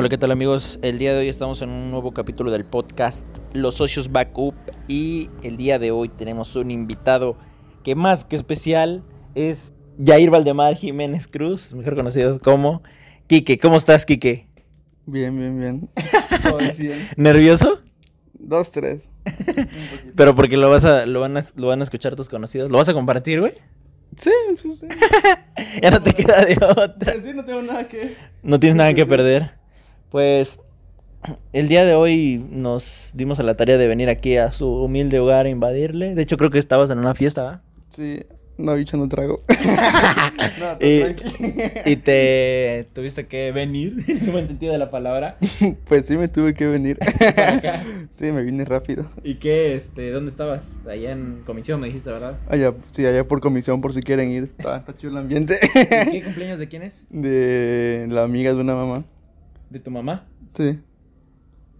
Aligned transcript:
Hola, 0.00 0.08
¿qué 0.08 0.16
tal 0.16 0.30
amigos? 0.30 0.78
El 0.80 1.00
día 1.00 1.12
de 1.12 1.18
hoy 1.18 1.28
estamos 1.28 1.60
en 1.60 1.70
un 1.70 1.90
nuevo 1.90 2.12
capítulo 2.12 2.52
del 2.52 2.64
podcast 2.64 3.26
Los 3.52 3.74
Socios 3.74 4.12
Backup 4.12 4.54
y 4.86 5.28
el 5.42 5.56
día 5.56 5.80
de 5.80 5.90
hoy 5.90 6.08
tenemos 6.08 6.54
un 6.54 6.70
invitado 6.70 7.36
que 7.82 7.96
más 7.96 8.24
que 8.24 8.36
especial 8.36 9.02
es 9.34 9.74
Jair 10.00 10.30
Valdemar 10.30 10.76
Jiménez 10.76 11.26
Cruz, 11.26 11.74
mejor 11.74 11.96
conocido 11.96 12.38
como 12.38 12.84
Quique. 13.26 13.58
¿Cómo 13.58 13.74
estás, 13.74 14.06
Quique? 14.06 14.46
Bien, 15.04 15.36
bien, 15.36 15.58
bien. 15.58 15.90
¿Nervioso? 17.16 17.82
Dos, 18.34 18.70
tres. 18.70 19.10
Pero 20.14 20.36
porque 20.36 20.56
lo 20.56 20.70
vas 20.70 20.84
a 20.84 21.06
lo 21.06 21.22
van 21.22 21.36
a, 21.38 21.40
lo 21.56 21.66
van 21.66 21.80
a 21.80 21.82
escuchar 21.82 22.14
tus 22.14 22.28
conocidos. 22.28 22.70
¿Lo 22.70 22.78
vas 22.78 22.88
a 22.88 22.94
compartir, 22.94 23.40
güey? 23.40 23.54
Sí, 24.16 24.30
sí, 24.58 24.74
sí. 24.74 24.86
ya 25.82 25.90
no 25.90 26.00
te 26.00 26.12
queda 26.12 26.44
de 26.44 26.56
otra. 26.64 27.14
Sí, 27.14 27.32
no 27.34 27.44
tengo 27.44 27.62
nada 27.62 27.88
que... 27.88 28.14
No 28.44 28.60
tienes 28.60 28.76
nada 28.76 28.94
que 28.94 29.04
perder. 29.04 29.58
Pues 30.10 30.58
el 31.52 31.68
día 31.68 31.84
de 31.84 31.94
hoy 31.94 32.44
nos 32.50 33.12
dimos 33.14 33.38
a 33.40 33.42
la 33.42 33.56
tarea 33.56 33.76
de 33.76 33.86
venir 33.86 34.08
aquí 34.08 34.36
a 34.36 34.52
su 34.52 34.66
humilde 34.68 35.18
hogar 35.18 35.46
a 35.46 35.50
invadirle. 35.50 36.14
De 36.14 36.22
hecho, 36.22 36.36
creo 36.36 36.50
que 36.50 36.58
estabas 36.58 36.90
en 36.90 36.98
una 36.98 37.14
fiesta, 37.14 37.42
¿va? 37.42 37.62
Sí, 37.90 38.20
no, 38.56 38.74
bicho, 38.74 38.96
no 38.96 39.08
trago. 39.08 39.40
no, 40.60 40.86
Y, 40.86 41.02
y 41.84 41.96
te 41.96 42.88
tuviste 42.94 43.26
que 43.26 43.52
venir, 43.52 44.04
en 44.08 44.18
el 44.24 44.30
buen 44.30 44.48
sentido 44.48 44.72
de 44.72 44.78
la 44.78 44.90
palabra. 44.90 45.36
Pues 45.84 46.06
sí, 46.06 46.16
me 46.16 46.28
tuve 46.28 46.54
que 46.54 46.66
venir. 46.66 46.98
acá. 47.02 47.84
Sí, 48.14 48.32
me 48.32 48.42
vine 48.42 48.64
rápido. 48.64 49.10
¿Y 49.22 49.36
qué, 49.36 49.74
este, 49.74 50.10
dónde 50.10 50.30
estabas? 50.30 50.78
Allá 50.88 51.12
en 51.12 51.42
comisión, 51.44 51.80
me 51.80 51.86
dijiste, 51.88 52.10
¿verdad? 52.10 52.38
Allá, 52.48 52.74
sí, 52.90 53.04
allá 53.04 53.26
por 53.28 53.40
comisión, 53.40 53.80
por 53.80 53.92
si 53.92 54.02
quieren 54.02 54.30
ir. 54.30 54.44
Está, 54.44 54.78
está 54.78 54.96
chido 54.96 55.12
el 55.12 55.18
ambiente. 55.18 55.58
¿Y 55.74 56.10
qué 56.10 56.22
cumpleaños 56.24 56.58
de 56.58 56.68
quién 56.68 56.82
es? 56.82 57.04
De 57.10 58.06
la 58.08 58.24
amiga 58.24 58.54
de 58.54 58.60
una 58.60 58.74
mamá. 58.74 59.04
¿De 59.70 59.80
tu 59.80 59.90
mamá? 59.90 60.26
Sí. 60.54 60.78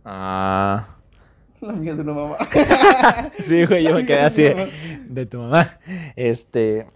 Ah. 0.05 0.97
La 1.61 1.73
amiga 1.73 1.95
de 1.95 2.03
una 2.03 2.13
mamá. 2.13 2.37
Sí, 3.39 3.65
güey, 3.65 3.85
yo 3.85 3.95
me 3.95 4.07
quedé 4.07 4.21
así 4.21 4.43
de, 4.43 4.69
de 5.09 5.27
tu 5.27 5.39
mamá. 5.39 5.79
Este, 6.15 6.87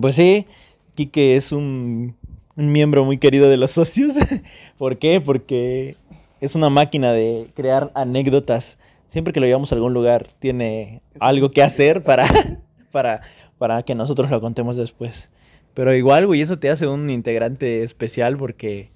pues 0.00 0.14
sí, 0.14 0.46
Quique 0.94 1.36
es 1.36 1.52
un, 1.52 2.16
un 2.56 2.72
miembro 2.72 3.04
muy 3.04 3.18
querido 3.18 3.48
de 3.48 3.56
los 3.56 3.72
socios. 3.72 4.14
¿Por 4.78 4.98
qué? 4.98 5.20
Porque 5.20 5.96
es 6.40 6.54
una 6.54 6.70
máquina 6.70 7.12
de 7.12 7.50
crear 7.54 7.90
anécdotas. 7.94 8.78
Siempre 9.08 9.32
que 9.32 9.40
lo 9.40 9.46
llevamos 9.46 9.72
a 9.72 9.76
algún 9.76 9.94
lugar, 9.94 10.28
tiene 10.38 11.02
algo 11.20 11.50
que 11.50 11.62
hacer 11.62 12.02
para, 12.02 12.26
para, 12.92 13.22
para 13.58 13.82
que 13.82 13.94
nosotros 13.94 14.30
lo 14.30 14.40
contemos 14.40 14.76
después. 14.76 15.30
Pero 15.74 15.94
igual, 15.94 16.26
güey, 16.26 16.40
eso 16.40 16.58
te 16.58 16.70
hace 16.70 16.86
un 16.86 17.10
integrante 17.10 17.82
especial 17.82 18.36
porque, 18.36 18.90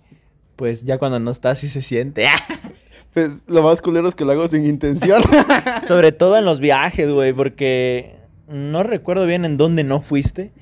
pues, 0.58 0.82
ya 0.84 0.98
cuando 0.98 1.18
no 1.20 1.30
estás, 1.30 1.58
sí 1.58 1.68
se 1.68 1.80
siente. 1.80 2.26
Pues 3.14 3.48
lo 3.48 3.62
más 3.62 3.80
culero 3.80 4.06
es 4.06 4.14
que 4.14 4.24
lo 4.26 4.32
hago 4.32 4.46
sin 4.48 4.66
intención. 4.66 5.22
Sobre 5.88 6.12
todo 6.12 6.36
en 6.36 6.44
los 6.44 6.60
viajes, 6.60 7.10
güey, 7.10 7.32
porque 7.32 8.16
no 8.48 8.82
recuerdo 8.82 9.24
bien 9.26 9.44
en 9.46 9.56
dónde 9.56 9.82
no 9.82 10.02
fuiste, 10.02 10.52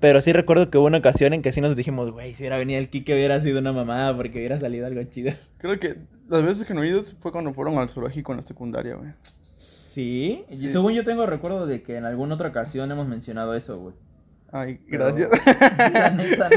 pero 0.00 0.20
sí 0.22 0.32
recuerdo 0.32 0.70
que 0.70 0.78
hubo 0.78 0.86
una 0.86 0.98
ocasión 0.98 1.34
en 1.34 1.42
que 1.42 1.50
sí 1.52 1.60
nos 1.60 1.74
dijimos, 1.74 2.12
güey, 2.12 2.32
si 2.34 2.44
hubiera 2.44 2.56
venido 2.56 2.78
el 2.78 2.88
Kike 2.88 3.12
hubiera 3.12 3.42
sido 3.42 3.58
una 3.58 3.72
mamada 3.72 4.16
porque 4.16 4.38
hubiera 4.38 4.56
salido 4.58 4.86
algo 4.86 5.02
chido. 5.02 5.32
Creo 5.58 5.78
que 5.80 5.96
las 6.28 6.44
veces 6.44 6.64
que 6.66 6.72
no 6.72 6.84
he 6.84 6.88
ido 6.88 7.02
fue 7.20 7.32
cuando 7.32 7.52
fueron 7.52 7.76
al 7.78 7.90
zoológico 7.90 8.32
en 8.32 8.36
la 8.38 8.42
secundaria, 8.44 8.94
güey. 8.94 9.10
Sí, 9.42 10.44
y 10.48 10.56
Sí. 10.56 10.70
según 10.72 10.92
yo 10.94 11.04
tengo 11.04 11.26
recuerdo 11.26 11.66
de 11.66 11.82
que 11.82 11.96
en 11.96 12.04
alguna 12.04 12.36
otra 12.36 12.50
ocasión 12.50 12.90
hemos 12.92 13.08
mencionado 13.08 13.54
eso, 13.54 13.76
güey. 13.78 13.94
Ay, 14.52 14.80
Pero- 14.88 15.06
gracias. 15.14 15.30
La 15.92 16.10
neta, 16.10 16.48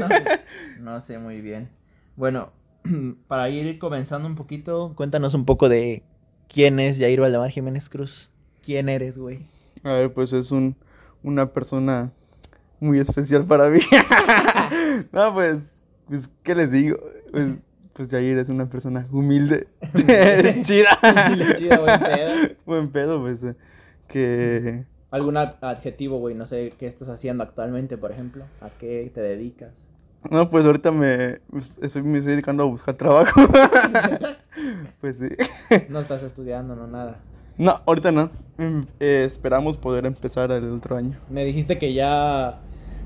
no, 0.79 0.93
no 0.93 1.01
sé 1.01 1.17
muy 1.17 1.41
bien. 1.41 1.67
Bueno, 2.15 2.53
para 3.27 3.49
ir 3.49 3.77
comenzando 3.79 4.27
un 4.27 4.35
poquito, 4.35 4.93
cuéntanos 4.95 5.33
un 5.33 5.45
poco 5.45 5.69
de 5.69 6.03
quién 6.47 6.79
es 6.79 6.97
Jair 6.99 7.19
Valdemar 7.21 7.49
Jiménez 7.51 7.89
Cruz. 7.89 8.29
¿Quién 8.63 8.89
eres, 8.89 9.17
güey? 9.17 9.39
A 9.83 9.93
ver, 9.93 10.13
pues 10.13 10.33
es 10.33 10.51
un, 10.51 10.75
una 11.23 11.51
persona 11.53 12.11
muy 12.79 12.99
especial 12.99 13.45
para 13.45 13.69
mí. 13.69 13.79
no, 15.11 15.33
pues, 15.33 15.57
pues, 16.07 16.29
¿qué 16.43 16.55
les 16.55 16.71
digo? 16.71 16.97
Pues, 17.31 17.67
pues 17.93 18.09
Jair 18.09 18.37
es 18.37 18.49
una 18.49 18.69
persona 18.69 19.07
humilde, 19.11 19.67
chida, 20.63 20.97
Dile 21.29 21.55
chido, 21.55 21.81
buen 21.81 21.99
pedo. 21.99 22.31
buen 22.65 22.89
pedo, 22.89 23.21
pues, 23.21 23.43
eh, 23.43 23.55
que... 24.07 24.85
¿Algún 25.11 25.35
ad- 25.37 25.55
adjetivo, 25.61 26.19
güey? 26.19 26.35
No 26.35 26.45
sé, 26.47 26.73
¿qué 26.79 26.87
estás 26.87 27.09
haciendo 27.09 27.43
actualmente, 27.43 27.97
por 27.97 28.11
ejemplo? 28.11 28.45
¿A 28.61 28.69
qué 28.69 29.11
te 29.13 29.21
dedicas? 29.21 29.71
No, 30.29 30.49
pues 30.49 30.65
ahorita 30.65 30.91
me, 30.91 31.39
pues, 31.49 31.79
estoy, 31.81 32.03
me 32.03 32.19
estoy 32.19 32.33
dedicando 32.33 32.63
a 32.63 32.67
buscar 32.67 32.95
trabajo. 32.95 33.41
pues 35.01 35.17
sí. 35.17 35.29
No 35.89 35.99
estás 35.99 36.21
estudiando, 36.23 36.75
no 36.75 36.87
nada. 36.87 37.19
No, 37.57 37.81
ahorita 37.85 38.11
no. 38.11 38.29
Mm, 38.57 38.81
eh, 38.99 39.23
esperamos 39.25 39.77
poder 39.77 40.05
empezar 40.05 40.51
el 40.51 40.69
otro 40.71 40.95
año. 40.95 41.17
Me 41.29 41.43
dijiste 41.43 41.77
que 41.77 41.93
ya, 41.93 42.59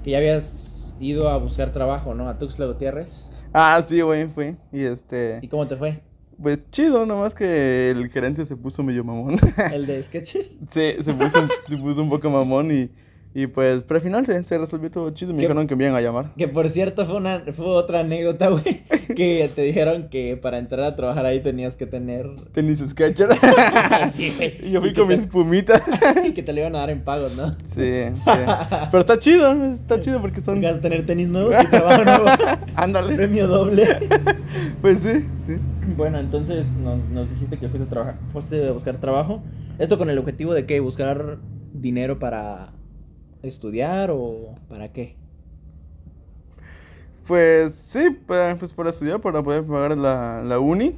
que 0.03 0.11
ya 0.11 0.17
habías 0.17 0.95
ido 0.99 1.29
a 1.29 1.37
buscar 1.37 1.71
trabajo, 1.71 2.13
¿no? 2.13 2.27
A 2.29 2.37
Tuxtla 2.37 2.65
Gutiérrez. 2.65 3.29
Ah, 3.53 3.81
sí, 3.83 4.01
güey, 4.01 4.27
fui. 4.27 4.57
Y 4.73 4.83
este... 4.83 5.39
¿Y 5.41 5.47
cómo 5.47 5.67
te 5.67 5.77
fue? 5.77 6.01
Pues 6.41 6.59
chido, 6.71 7.05
nomás 7.05 7.33
que 7.33 7.91
el 7.91 8.09
gerente 8.09 8.45
se 8.45 8.57
puso 8.57 8.83
medio 8.83 9.05
mamón. 9.05 9.37
¿El 9.71 9.85
de 9.85 10.03
Sketchers? 10.03 10.57
Sí, 10.67 10.95
se 11.01 11.13
puso, 11.13 11.47
se 11.69 11.77
puso 11.77 12.01
un 12.01 12.09
poco 12.09 12.29
mamón 12.29 12.71
y, 12.71 12.89
y 13.37 13.47
pues, 13.47 13.83
pero 13.83 13.97
al 13.97 14.01
final 14.01 14.25
se, 14.25 14.41
se 14.45 14.57
resolvió 14.57 14.89
todo 14.89 15.09
chido. 15.11 15.33
Me 15.33 15.41
dijeron 15.41 15.67
que 15.67 15.75
me 15.75 15.83
iban 15.83 15.95
a 15.95 15.99
llamar. 16.01 16.31
Que 16.37 16.47
por 16.47 16.69
cierto 16.69 17.05
fue 17.05 17.17
una 17.17 17.41
fue 17.55 17.65
otra 17.65 17.99
anécdota, 17.99 18.47
güey, 18.47 18.63
que 19.15 19.51
te 19.53 19.61
dijeron 19.63 20.07
que 20.09 20.37
para 20.37 20.57
entrar 20.57 20.85
a 20.85 20.95
trabajar 20.95 21.25
ahí 21.25 21.41
tenías 21.41 21.75
que 21.75 21.85
tener 21.85 22.27
Tenis 22.53 22.79
Sketcher. 22.79 23.27
Sí, 24.13 24.31
güey. 24.37 24.53
y 24.65 24.71
yo 24.71 24.79
fui 24.79 24.91
Y 24.91 24.93
con 24.93 25.07
te- 25.09 25.17
mis 25.17 25.27
pumitas. 25.27 25.83
y 26.25 26.31
que 26.33 26.43
te 26.43 26.53
lo 26.53 26.61
iban 26.61 26.75
a 26.75 26.79
dar 26.79 26.89
en 26.91 27.01
pagos, 27.03 27.35
¿no? 27.35 27.51
Sí, 27.65 28.03
sí. 28.13 28.31
Pero 28.91 28.99
está 28.99 29.19
chido, 29.19 29.51
está 29.65 29.99
chido 29.99 30.21
porque 30.21 30.39
son. 30.41 30.61
Vas 30.61 30.77
a 30.77 30.81
tener 30.81 31.05
tenis 31.05 31.27
nuevos 31.27 31.53
y 31.61 31.67
trabajo 31.67 32.03
nuevo. 32.05 32.25
Ándale. 32.75 33.15
Premio 33.15 33.47
doble. 33.47 33.85
Pues 34.81 34.99
sí, 34.99 35.25
sí. 35.45 35.57
Bueno, 35.97 36.19
entonces 36.19 36.65
nos, 36.81 36.99
nos 37.09 37.29
dijiste 37.29 37.57
que 37.57 37.67
fuiste 37.67 37.85
a 37.85 37.89
trabajar, 37.89 38.17
fuiste 38.31 38.67
a 38.67 38.71
buscar 38.71 38.95
trabajo. 38.97 39.43
¿Esto 39.77 39.97
con 39.97 40.09
el 40.09 40.17
objetivo 40.17 40.53
de 40.53 40.65
qué? 40.65 40.79
¿Buscar 40.79 41.37
dinero 41.73 42.17
para 42.17 42.71
estudiar 43.47 44.11
o 44.11 44.55
para 44.69 44.91
qué? 44.91 45.15
Pues 47.27 47.73
sí, 47.75 48.09
pa- 48.11 48.55
pues 48.59 48.73
para 48.73 48.91
estudiar, 48.91 49.19
para 49.19 49.41
poder 49.41 49.65
pagar 49.65 49.97
la, 49.97 50.43
la 50.43 50.59
uni, 50.59 50.95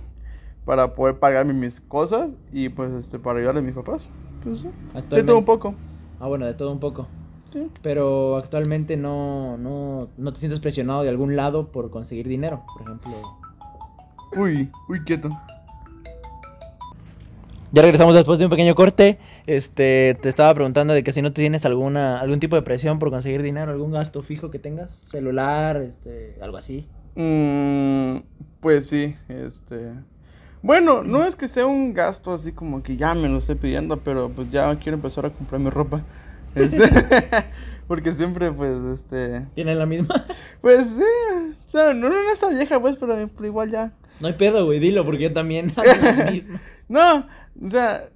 para 0.65 0.93
poder 0.93 1.19
pagarme 1.19 1.53
mis 1.53 1.79
cosas 1.79 2.35
y 2.51 2.69
pues 2.69 2.93
este 2.93 3.17
para 3.19 3.39
ayudarle 3.39 3.61
a 3.61 3.63
mis 3.63 3.75
papás. 3.75 4.09
Pues 4.43 4.59
sí. 4.61 4.69
De 5.11 5.23
todo 5.23 5.37
un 5.37 5.45
poco. 5.45 5.73
Ah, 6.19 6.27
bueno, 6.27 6.45
de 6.45 6.53
todo 6.53 6.71
un 6.71 6.79
poco. 6.79 7.07
Sí. 7.53 7.69
Pero 7.81 8.35
actualmente 8.35 8.97
no, 8.97 9.57
no, 9.57 10.09
no 10.17 10.33
te 10.33 10.39
sientes 10.39 10.59
presionado 10.59 11.03
de 11.03 11.09
algún 11.09 11.37
lado 11.37 11.71
por 11.71 11.89
conseguir 11.89 12.27
dinero, 12.27 12.63
por 12.73 12.81
ejemplo. 12.87 13.11
Uy, 14.35 14.69
uy, 14.89 15.03
quieto. 15.05 15.29
Ya 17.71 17.81
regresamos 17.81 18.15
después 18.15 18.39
de 18.39 18.45
un 18.45 18.51
pequeño 18.51 18.75
corte. 18.75 19.19
Este, 19.45 20.17
te 20.21 20.29
estaba 20.29 20.53
preguntando 20.53 20.93
de 20.93 21.03
que 21.03 21.11
si 21.11 21.21
no 21.21 21.33
tienes 21.33 21.65
alguna 21.65 22.19
algún 22.21 22.39
tipo 22.39 22.55
de 22.55 22.61
presión 22.61 22.97
por 22.97 23.09
conseguir 23.09 23.41
dinero, 23.41 23.71
algún 23.71 23.91
gasto 23.91 24.23
fijo 24.23 24.49
que 24.49 24.59
tengas, 24.59 24.97
celular, 25.11 25.77
este, 25.77 26.37
algo 26.41 26.57
así. 26.57 26.87
Mm, 27.15 28.19
pues 28.61 28.87
sí, 28.87 29.15
este. 29.27 29.91
Bueno, 30.61 31.03
no 31.03 31.25
es 31.25 31.35
que 31.35 31.47
sea 31.47 31.65
un 31.65 31.93
gasto 31.93 32.33
así 32.33 32.51
como 32.51 32.83
que 32.83 32.95
ya 32.95 33.13
me 33.13 33.27
lo 33.27 33.39
estoy 33.39 33.55
pidiendo, 33.55 33.97
pero 33.97 34.29
pues 34.29 34.49
ya 34.49 34.73
quiero 34.75 34.95
empezar 34.95 35.25
a 35.25 35.29
comprar 35.31 35.59
mi 35.59 35.69
ropa. 35.69 36.03
Este, 36.55 36.83
porque 37.87 38.13
siempre, 38.13 38.51
pues, 38.51 38.79
este. 38.79 39.45
¿Tienes 39.55 39.77
la 39.77 39.85
misma? 39.85 40.25
Pues 40.61 40.89
sí, 40.89 41.55
o 41.67 41.71
sea, 41.71 41.93
no, 41.93 42.09
no 42.09 42.31
está 42.31 42.49
vieja, 42.49 42.79
pues, 42.79 42.95
pero, 42.97 43.29
pero 43.35 43.45
igual 43.45 43.69
ya. 43.69 43.91
No 44.19 44.27
hay 44.27 44.33
pedo, 44.33 44.65
güey, 44.65 44.79
dilo, 44.79 45.05
porque 45.05 45.23
yo 45.23 45.33
también. 45.33 45.73
No, 46.89 47.27
o 47.63 47.69
sea, 47.69 48.09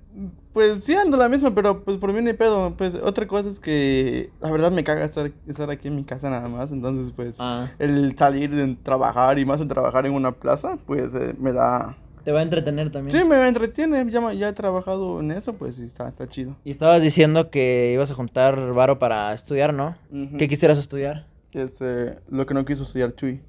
pues 0.54 0.84
sí 0.84 0.94
ando 0.94 1.18
la 1.18 1.30
misma, 1.30 1.54
pero 1.56 1.84
pues 1.84 1.98
por 1.98 2.12
mí 2.12 2.22
no 2.22 2.28
hay 2.28 2.36
pedo. 2.36 2.76
Pues 2.78 2.96
otra 2.96 3.28
cosa 3.28 3.50
es 3.50 3.60
que 3.60 4.30
la 4.42 4.52
verdad 4.52 4.72
me 4.72 4.84
caga 4.84 5.06
estar, 5.06 5.32
estar 5.48 5.70
aquí 5.70 5.88
en 5.88 5.96
mi 5.96 6.04
casa 6.04 6.30
nada 6.30 6.50
más, 6.50 6.72
entonces 6.72 7.14
pues. 7.16 7.38
Ah, 7.40 7.72
El 7.80 8.18
salir 8.18 8.54
de 8.54 8.76
trabajar 8.76 9.40
y 9.40 9.46
más 9.46 9.62
en 9.62 9.68
trabajar 9.68 10.06
en 10.06 10.14
una 10.14 10.34
plaza, 10.34 10.78
pues 10.86 11.14
eh, 11.14 11.34
me 11.40 11.54
da... 11.54 11.98
te 12.26 12.32
va 12.32 12.40
a 12.40 12.44
entretener 12.44 12.92
también. 12.92 13.18
Sí, 13.18 13.26
me 13.28 13.48
entretiene, 13.48 14.06
ya, 14.12 14.34
ya 14.34 14.50
he 14.50 14.54
trabajado 14.54 15.22
en 15.22 15.32
eso, 15.32 15.54
pues 15.54 15.76
sí, 15.76 15.84
está, 15.84 16.10
está 16.10 16.28
chido. 16.28 16.58
Y 16.64 16.72
estabas 16.72 17.02
diciendo 17.02 17.50
que 17.50 17.92
ibas 17.94 18.12
a 18.12 18.16
juntar 18.16 18.74
varo 18.74 19.00
para 19.00 19.34
estudiar, 19.34 19.74
¿no? 19.74 19.96
¿Qué 20.38 20.48
quisieras 20.50 20.78
estudiar? 20.78 21.28
Es 21.54 21.82
eh, 21.82 22.18
lo 22.30 22.46
que 22.46 22.54
no 22.54 22.66
quiso 22.66 22.84
estudiar 22.84 23.14
Chuy, 23.16 23.42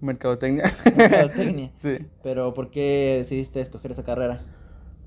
mercadotecnia. 0.00 0.70
Mercadotecnia. 0.96 1.70
sí, 1.74 1.98
Pero 2.22 2.52
¿por 2.52 2.70
qué 2.70 3.16
decidiste 3.18 3.60
escoger 3.60 3.92
esa 3.92 4.02
carrera? 4.02 4.40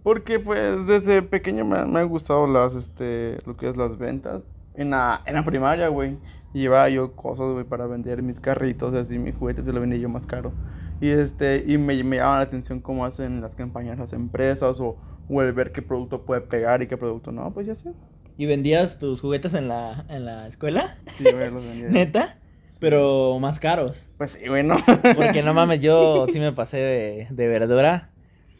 Porque 0.06 0.40
pues 0.40 0.86
desde 0.86 1.24
pequeño 1.24 1.66
me, 1.66 1.84
me 1.88 2.02
han 2.02 2.08
gustado 2.08 2.46
las, 2.46 2.76
este, 2.76 3.40
lo 3.48 3.58
que 3.58 3.68
es 3.68 3.76
las 3.76 3.98
ventas. 3.98 4.44
En 4.76 4.92
la, 4.92 5.24
en 5.26 5.34
la 5.34 5.44
primaria, 5.44 5.88
güey, 5.88 6.20
llevaba 6.54 6.88
yo 6.90 7.16
cosas, 7.16 7.52
güey, 7.54 7.66
para 7.66 7.88
vender 7.88 8.22
mis 8.22 8.40
carritos, 8.40 8.94
así, 8.94 9.18
mis 9.18 9.36
juguetes, 9.36 9.66
se 9.66 9.74
lo 9.74 9.80
vendía 9.80 9.98
yo 9.98 10.08
más 10.08 10.28
caro. 10.28 10.54
Y 11.02 11.10
este, 11.10 11.64
y 11.66 11.80
me, 11.80 12.04
me 12.04 12.18
llama 12.18 12.36
la 12.36 12.42
atención 12.42 12.82
cómo 12.82 13.04
hacen 13.04 13.42
las 13.42 13.56
campañas 13.56 13.98
las 13.98 14.14
empresas 14.14 14.80
o, 14.80 14.96
o 15.28 15.42
el 15.42 15.54
ver 15.54 15.72
qué 15.72 15.82
producto 15.82 16.24
puede 16.24 16.42
pegar 16.42 16.84
y 16.84 16.88
qué 16.88 16.98
producto 16.98 17.32
no, 17.32 17.52
pues 17.52 17.66
ya 17.66 17.74
sé. 17.74 17.92
¿Y 18.38 18.46
vendías 18.46 19.00
tus 19.00 19.22
juguetes 19.22 19.56
en 19.56 19.68
la, 19.70 20.06
en 20.10 20.26
la 20.26 20.48
escuela? 20.48 20.98
Sí, 21.08 21.24
güey, 21.24 21.50
los 21.50 21.66
vendía. 21.66 21.88
¿Neta? 21.90 22.38
Pero 22.80 23.40
más 23.40 23.60
caros. 23.60 24.08
Pues 24.20 24.34
sí, 24.34 24.48
bueno. 24.50 24.76
Porque 25.16 25.42
no 25.42 25.54
mames, 25.56 25.80
yo 25.80 26.28
sí 26.32 26.40
me 26.40 26.54
pasé 26.54 26.78
de, 26.78 27.28
de 27.32 27.48
verdura. 27.48 28.12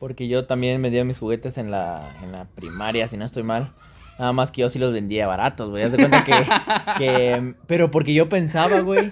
Porque 0.06 0.28
yo 0.28 0.46
también 0.46 0.80
vendía 0.84 1.04
mis 1.04 1.18
juguetes 1.18 1.58
en 1.58 1.72
la, 1.72 2.16
en 2.22 2.32
la 2.32 2.46
primaria, 2.46 3.08
si 3.08 3.18
no 3.18 3.26
estoy 3.26 3.42
mal. 3.42 3.72
Nada 4.20 4.34
más 4.34 4.52
que 4.52 4.62
yo 4.62 4.70
sí 4.70 4.78
los 4.78 4.94
vendía 4.94 5.26
baratos, 5.26 5.72
güey. 5.72 5.82
Haz 5.82 5.94
de 5.94 5.98
cuenta 5.98 6.24
que, 6.24 6.32
que... 7.00 7.56
Pero 7.66 7.90
porque 7.90 8.14
yo 8.14 8.30
pensaba, 8.30 8.82
güey. 8.82 9.10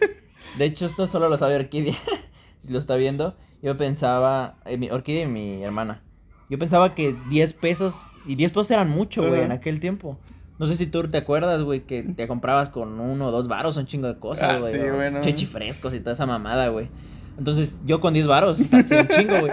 De 0.59 0.65
hecho, 0.65 0.85
esto 0.85 1.07
solo 1.07 1.29
lo 1.29 1.37
sabe 1.39 1.55
Orquídea. 1.55 1.95
si 2.59 2.71
lo 2.71 2.77
está 2.77 2.95
viendo. 2.95 3.35
Yo 3.63 3.75
pensaba... 3.75 4.57
eh, 4.65 4.77
mi, 4.77 4.91
Orquídea 4.91 5.23
y 5.23 5.25
mi 5.25 5.63
hermana. 5.63 6.03
Yo 6.47 6.59
pensaba 6.59 6.93
que 6.93 7.15
10 7.27 7.53
pesos... 7.53 7.95
Y 8.27 8.35
10 8.35 8.51
pesos 8.51 8.69
eran 8.69 8.91
mucho, 8.91 9.27
güey, 9.27 9.41
en 9.41 9.51
aquel 9.51 9.79
tiempo. 9.79 10.19
No 10.59 10.67
sé 10.67 10.75
si 10.75 10.85
tú 10.85 11.07
te 11.07 11.17
acuerdas, 11.17 11.63
güey, 11.63 11.87
que 11.87 12.03
te 12.03 12.27
comprabas 12.27 12.69
con 12.69 12.99
uno 12.99 13.29
o 13.29 13.31
dos 13.31 13.47
varos 13.47 13.77
un 13.77 13.87
chingo 13.87 14.05
de 14.09 14.19
cosas, 14.19 14.57
Ah, 14.57 14.59
güey. 14.59 14.73
sí, 14.73 14.79
o 14.79 14.93
güey, 14.95 15.11
no. 15.11 15.21
Chechifrescos 15.21 15.91
y 15.95 16.01
toda 16.01 16.11
esa 16.13 16.27
mamada, 16.27 16.67
güey. 16.67 16.89
Entonces, 17.37 17.77
yo 17.85 17.99
con 18.01 18.13
10 18.13 18.27
varos, 18.27 18.59
un 18.59 18.67
chingo, 19.09 19.39
güey. 19.41 19.51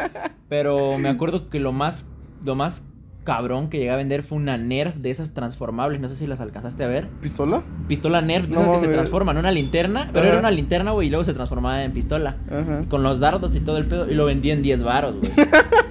Pero 0.49 0.99
me 0.99 1.09
acuerdo 1.09 1.49
que 1.49 1.61
lo 1.61 1.73
más, 1.73 2.07
lo 2.45 2.55
más 2.55 2.83
cabrón 3.23 3.69
que 3.69 3.77
llegué 3.79 3.91
a 3.91 3.97
vender 3.97 4.23
fue 4.23 4.39
una 4.39 4.57
Nerf 4.57 4.97
de 4.97 5.11
esas 5.11 5.35
transformables. 5.35 6.01
No 6.01 6.09
sé 6.09 6.17
si 6.17 6.27
las 6.27 6.41
alcanzaste 6.41 6.83
a 6.85 6.87
ver. 6.89 7.09
¿Pistola? 7.21 7.63
Pistola 7.87 8.21
Nerf, 8.23 8.47
de 8.49 8.55
No 8.55 8.61
esas 8.63 8.73
que 8.73 8.79
se 8.79 8.85
mames. 8.87 8.97
transforman, 8.97 9.37
una 9.37 9.53
linterna. 9.53 10.09
Pero 10.13 10.27
era 10.27 10.39
una 10.39 10.51
linterna, 10.51 10.91
güey, 10.93 11.09
y 11.09 11.11
luego 11.11 11.25
se 11.25 11.35
transformaba 11.35 11.85
en 11.85 11.93
pistola. 11.93 12.39
Ajá. 12.51 12.85
Con 12.89 13.03
los 13.03 13.21
dardos 13.21 13.55
y 13.55 13.61
todo 13.61 13.77
el 13.77 13.87
pedo. 13.87 14.11
Y 14.11 14.15
lo 14.15 14.25
vendí 14.25 14.51
en 14.51 14.63
10 14.63 14.83
varos, 14.83 15.17
güey. 15.17 15.31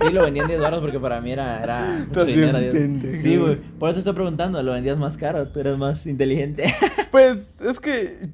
Sí, 0.08 0.14
lo 0.14 0.24
vendí 0.24 0.40
en 0.40 0.48
10 0.48 0.60
varos 0.62 0.80
porque 0.80 0.98
para 1.00 1.20
mí 1.22 1.32
era, 1.32 1.62
era 1.62 2.06
mucho 2.08 2.24
dinero. 2.26 2.58
Pendejo, 2.58 3.22
Sí, 3.22 3.36
güey. 3.36 3.56
güey. 3.56 3.70
Por 3.78 3.90
eso 3.90 3.96
te 3.96 4.00
estoy 4.00 4.14
preguntando, 4.14 4.64
lo 4.64 4.72
vendías 4.72 4.98
más 4.98 5.18
caro, 5.18 5.48
tú 5.50 5.60
eres 5.60 5.78
más 5.78 6.06
inteligente. 6.08 6.74
Pues 7.12 7.60
es 7.62 7.80
que 7.80 8.30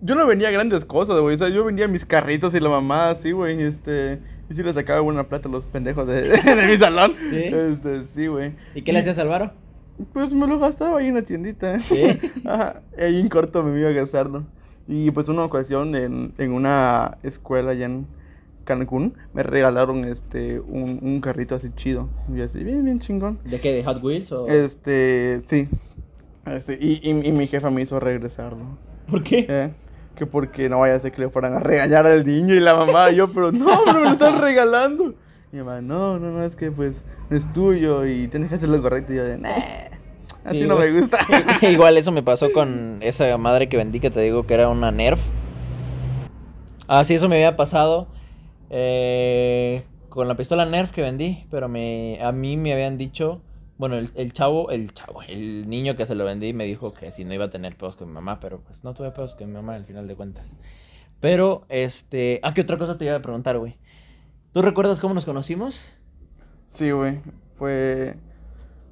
yo 0.00 0.14
no 0.14 0.26
vendía 0.26 0.50
grandes 0.50 0.84
cosas, 0.84 1.20
güey. 1.20 1.34
O 1.34 1.38
sea, 1.38 1.48
yo 1.48 1.64
vendía 1.64 1.88
mis 1.88 2.04
carritos 2.04 2.54
y 2.54 2.60
la 2.60 2.68
mamá 2.68 3.10
así, 3.10 3.32
güey. 3.32 3.60
Este, 3.62 4.20
y 4.48 4.54
sí 4.54 4.62
le 4.62 4.72
sacaba 4.72 5.00
buena 5.00 5.28
plata 5.28 5.48
a 5.48 5.52
los 5.52 5.66
pendejos 5.66 6.06
de, 6.06 6.22
de 6.28 6.66
mi 6.66 6.76
salón. 6.76 7.14
¿Sí? 7.30 7.36
Este, 7.36 8.04
sí, 8.04 8.26
güey. 8.26 8.52
¿Y 8.74 8.82
qué 8.82 8.92
le 8.92 9.00
hacías 9.00 9.18
al 9.18 9.28
varo? 9.28 9.52
Pues 10.12 10.32
me 10.32 10.46
lo 10.46 10.58
gastaba 10.58 11.00
ahí 11.00 11.08
en 11.08 11.14
la 11.14 11.22
tiendita. 11.22 11.78
¿Sí? 11.80 12.02
Ajá. 12.44 12.82
Ahí 12.98 13.18
en 13.18 13.28
corto 13.28 13.62
me 13.62 13.78
iba 13.78 13.88
a 13.88 13.92
gastarlo. 13.92 14.44
Y 14.86 15.10
pues 15.10 15.28
una 15.28 15.44
ocasión 15.44 15.94
en, 15.96 16.32
en 16.38 16.52
una 16.52 17.18
escuela 17.22 17.72
allá 17.72 17.86
en 17.86 18.06
Cancún 18.64 19.14
me 19.32 19.42
regalaron 19.42 20.04
este 20.04 20.60
un, 20.60 20.98
un 21.02 21.20
carrito 21.20 21.54
así 21.54 21.70
chido. 21.74 22.08
Y 22.34 22.40
así, 22.40 22.62
bien, 22.62 22.84
bien 22.84 23.00
chingón. 23.00 23.38
¿De 23.44 23.60
qué? 23.60 23.72
¿De 23.72 23.84
Hot 23.84 24.02
Wheels 24.02 24.30
o...? 24.32 24.46
Este, 24.46 25.40
sí. 25.46 25.68
Este, 26.46 26.78
y, 26.80 27.00
y, 27.02 27.28
y 27.28 27.32
mi 27.32 27.46
jefa 27.46 27.70
me 27.70 27.82
hizo 27.82 27.98
regresarlo. 27.98 28.78
¿Por 29.10 29.22
qué? 29.22 29.46
¿eh? 29.48 29.70
Que 30.18 30.26
porque 30.26 30.68
no 30.68 30.80
vaya 30.80 30.96
a 30.96 31.00
ser 31.00 31.12
que 31.12 31.20
le 31.22 31.28
fueran 31.28 31.54
a 31.54 31.60
regañar 31.60 32.04
al 32.04 32.26
niño 32.26 32.52
y 32.52 32.58
la 32.58 32.74
mamá 32.74 33.12
y 33.12 33.16
yo, 33.16 33.30
pero 33.30 33.52
no, 33.52 33.82
pero 33.84 34.00
me 34.00 34.06
lo 34.06 34.10
están 34.10 34.40
regalando. 34.40 35.14
Y 35.52 35.56
mi 35.56 35.62
mamá, 35.62 35.80
no, 35.80 36.18
no, 36.18 36.32
no, 36.32 36.42
es 36.42 36.56
que 36.56 36.72
pues 36.72 37.04
es 37.30 37.52
tuyo 37.52 38.04
y 38.04 38.26
tienes 38.26 38.48
que 38.48 38.56
hacer 38.56 38.68
lo 38.68 38.82
correcto. 38.82 39.12
Y 39.12 39.16
yo 39.16 39.24
de, 39.24 39.38
nah, 39.38 39.50
así 40.44 40.58
Sí, 40.58 40.66
no 40.66 40.76
me 40.76 40.90
gusta. 40.90 41.18
Igual 41.70 41.96
eso 41.98 42.10
me 42.10 42.24
pasó 42.24 42.52
con 42.52 42.98
esa 43.00 43.38
madre 43.38 43.68
que 43.68 43.76
vendí 43.76 44.00
que 44.00 44.10
te 44.10 44.20
digo 44.20 44.44
que 44.44 44.54
era 44.54 44.68
una 44.68 44.90
Nerf. 44.90 45.20
Ah, 46.88 47.04
sí, 47.04 47.14
eso 47.14 47.28
me 47.28 47.36
había 47.36 47.56
pasado 47.56 48.08
eh, 48.70 49.84
con 50.08 50.26
la 50.26 50.36
pistola 50.36 50.66
Nerf 50.66 50.90
que 50.90 51.02
vendí, 51.02 51.46
pero 51.48 51.68
me, 51.68 52.18
a 52.20 52.32
mí 52.32 52.56
me 52.56 52.72
habían 52.72 52.98
dicho, 52.98 53.40
bueno, 53.78 53.96
el, 53.96 54.10
el 54.16 54.32
chavo, 54.32 54.70
el 54.70 54.92
chavo, 54.92 55.22
el 55.22 55.68
niño 55.68 55.96
que 55.96 56.04
se 56.06 56.14
lo 56.14 56.24
vendí 56.24 56.52
me 56.52 56.64
dijo 56.64 56.92
que 56.92 57.10
si 57.12 57.24
no 57.24 57.32
iba 57.32 57.46
a 57.46 57.50
tener 57.50 57.76
pedos 57.76 57.96
con 57.96 58.08
mi 58.08 58.14
mamá, 58.14 58.40
pero 58.40 58.60
pues 58.60 58.82
no 58.84 58.92
tuve 58.94 59.10
pedos 59.12 59.34
con 59.36 59.46
mi 59.48 59.54
mamá 59.54 59.74
al 59.76 59.84
final 59.86 60.06
de 60.08 60.14
cuentas. 60.16 60.50
Pero, 61.20 61.64
este, 61.68 62.40
ah, 62.42 62.54
¿qué 62.54 62.60
otra 62.60 62.78
cosa 62.78 62.98
te 62.98 63.04
iba 63.06 63.16
a 63.16 63.22
preguntar, 63.22 63.58
güey? 63.58 63.76
¿Tú 64.52 64.62
recuerdas 64.62 65.00
cómo 65.00 65.14
nos 65.14 65.24
conocimos? 65.24 65.84
Sí, 66.66 66.90
güey, 66.90 67.20
fue... 67.52 68.16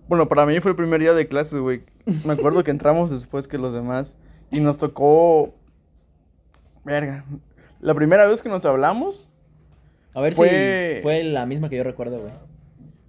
Bueno, 0.09 0.29
para 0.29 0.47
mí 0.47 0.59
fue 0.61 0.71
el 0.71 0.77
primer 0.77 1.01
día 1.01 1.15
de 1.15 1.27
clases, 1.29 1.61
güey. 1.61 1.83
Me 2.25 2.33
acuerdo 2.35 2.63
que 2.65 2.71
entramos 2.71 3.11
después 3.11 3.49
que 3.49 3.59
los 3.59 3.73
demás 3.75 4.17
y 4.51 4.61
nos 4.61 4.79
tocó... 4.79 5.55
Verga. 6.85 7.25
La 7.81 7.95
primera 7.95 8.27
vez 8.27 8.43
que 8.43 8.49
nos 8.49 8.65
hablamos, 8.65 9.31
A 10.15 10.21
ver 10.21 10.35
Fue- 10.35 10.97
si 10.97 11.03
fue 11.03 11.25
la 11.25 11.45
misma 11.47 11.69
que 11.69 11.77
yo 11.77 11.83
recuerdo, 11.85 12.21
güey. 12.21 12.33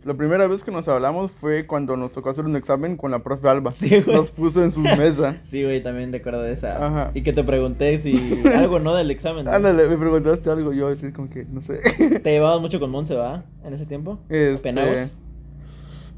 La 0.08 0.14
primera 0.16 0.48
vez 0.48 0.64
que 0.64 0.72
nos 0.72 0.88
hablamos 0.88 1.32
fue 1.32 1.68
cuando 1.68 1.96
nos 1.98 2.14
tocó 2.14 2.30
hacer 2.30 2.46
un 2.46 2.56
examen 2.56 2.96
con 2.98 3.12
la 3.12 3.20
profe 3.24 3.48
Alba. 3.50 3.72
Sí, 3.72 4.02
güey. 4.02 4.16
Nos 4.16 4.32
puso 4.32 4.64
en 4.64 4.72
su 4.72 4.80
mesa. 4.98 5.38
Sí, 5.44 5.64
güey, 5.64 5.84
también 5.84 6.12
recuerdo 6.12 6.42
de 6.42 6.54
esa. 6.54 6.86
Ajá. 6.86 7.12
Y 7.14 7.22
que 7.24 7.34
te 7.34 7.44
pregunté 7.44 7.98
si 7.98 8.42
algo 8.56 8.80
no 8.80 8.96
del 8.96 9.12
examen. 9.12 9.46
¿no? 9.46 9.52
Ándale, 9.52 9.88
me 9.88 9.98
preguntaste 9.98 10.50
algo, 10.50 10.74
yo 10.74 10.88
así 10.88 11.12
como 11.12 11.30
que, 11.30 11.46
no 11.46 11.62
sé. 11.62 11.80
¿Te 12.24 12.32
llevabas 12.32 12.62
mucho 12.62 12.80
con 12.80 12.90
Monse, 12.90 13.16
va? 13.16 13.44
En 13.64 13.74
ese 13.74 13.86
tiempo. 13.86 14.20
Este, 14.30 14.64
¿Penagos? 14.64 15.12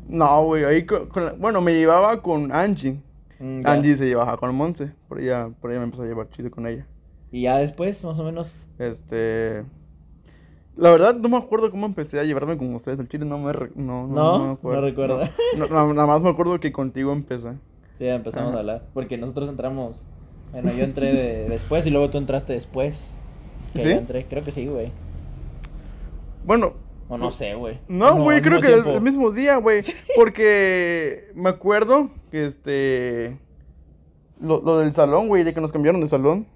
No, 0.08 0.44
güey, 0.46 0.64
ahí 0.66 0.86
con, 0.86 1.08
con 1.08 1.26
la- 1.26 1.34
bueno, 1.34 1.62
me 1.62 1.74
llevaba 1.74 2.22
con 2.22 2.52
Angie. 2.52 3.02
Mm. 3.40 3.62
Angie 3.66 3.96
se 3.96 4.06
llevaba 4.08 4.38
con 4.38 4.54
Monse, 4.56 4.92
por 5.08 5.20
ella, 5.20 5.50
por 5.62 5.72
ella 5.72 5.80
me 5.80 5.86
empezó 5.86 6.04
a 6.04 6.06
llevar 6.08 6.30
chido 6.30 6.50
con 6.52 6.68
ella. 6.68 6.86
Y 7.32 7.44
ya 7.44 7.58
después, 7.58 8.04
más 8.04 8.20
o 8.20 8.24
menos. 8.24 8.54
Este, 8.80 9.64
la 10.80 10.92
verdad 10.92 11.16
no 11.16 11.30
me 11.30 11.38
acuerdo 11.38 11.70
cómo 11.72 11.86
empecé 11.86 12.20
a 12.20 12.24
llevarme 12.24 12.58
con 12.58 12.74
ustedes, 12.74 13.00
el 13.00 13.08
chile 13.10 13.26
no 13.26 13.38
me, 13.38 13.52
re- 13.54 13.72
no, 13.76 14.08
No, 14.08 14.40
me 14.40 14.46
no 14.46 14.52
acuerdo. 14.52 14.82
recuerda. 14.82 15.30
No, 15.58 15.68
no, 15.68 15.94
nada 15.94 16.08
más 16.08 16.22
me 16.22 16.30
acuerdo 16.30 16.60
que 16.60 16.72
contigo 16.72 17.12
empecé. 17.14 17.54
Sí, 17.98 18.06
empezamos 18.08 18.50
Ajá. 18.50 18.58
a 18.58 18.60
hablar. 18.62 18.84
Porque 18.94 19.18
nosotros 19.18 19.50
entramos. 19.50 20.04
Bueno, 20.52 20.72
yo 20.72 20.84
entré 20.86 21.14
de- 21.14 21.50
después 21.50 21.86
y 21.86 21.90
luego 21.90 22.10
tú 22.10 22.18
entraste 22.18 22.54
después. 22.54 23.06
Que 23.74 23.80
¿Sí? 23.80 23.86
yo 23.90 23.92
entré. 23.92 24.26
Creo 24.26 24.44
que 24.44 24.52
sí, 24.52 24.66
güey. 24.68 24.92
Bueno, 26.46 26.74
O 27.10 27.18
no 27.18 27.30
sé, 27.32 27.56
güey. 27.56 27.80
No, 27.88 28.16
güey, 28.24 28.42
creo 28.42 28.62
que 28.62 28.68
tiempo. 28.68 28.92
el 28.92 29.02
mismo 29.02 29.32
día, 29.32 29.58
güey. 29.58 29.82
Porque 30.16 31.30
me 31.36 31.50
acuerdo 31.50 32.10
que 32.32 32.46
este. 32.46 33.38
Lo, 34.42 34.62
lo 34.62 34.80
del 34.80 34.94
salón, 34.94 35.28
güey, 35.28 35.44
de 35.44 35.54
que 35.54 35.60
nos 35.62 35.72
cambiaron 35.72 36.00
de 36.02 36.08
salón. 36.08 36.48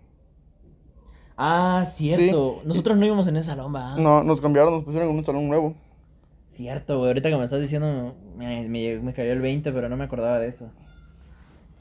Ah, 1.38 1.84
cierto. 1.88 2.62
Nosotros 2.66 2.98
no 2.98 3.06
íbamos 3.06 3.28
en 3.28 3.38
ese 3.38 3.48
salón, 3.48 3.74
va. 3.74 3.96
No, 3.98 4.24
nos 4.24 4.42
cambiaron, 4.42 4.74
nos 4.74 4.84
pusieron 4.84 5.10
en 5.10 5.18
un 5.18 5.26
salón 5.26 5.48
nuevo. 5.48 5.76
Cierto, 6.50 6.98
güey. 7.00 7.10
Ahorita 7.10 7.30
que 7.30 7.38
me 7.38 7.44
estás 7.44 7.62
diciendo, 7.62 8.16
me, 8.38 8.68
me, 8.68 9.00
me 9.00 9.14
cayó 9.14 9.32
el 9.34 9.42
20, 9.42 9.72
pero 9.72 9.90
no 9.90 9.98
me 9.98 10.04
acordaba 10.04 10.40
de 10.40 10.48
eso. 10.48 10.70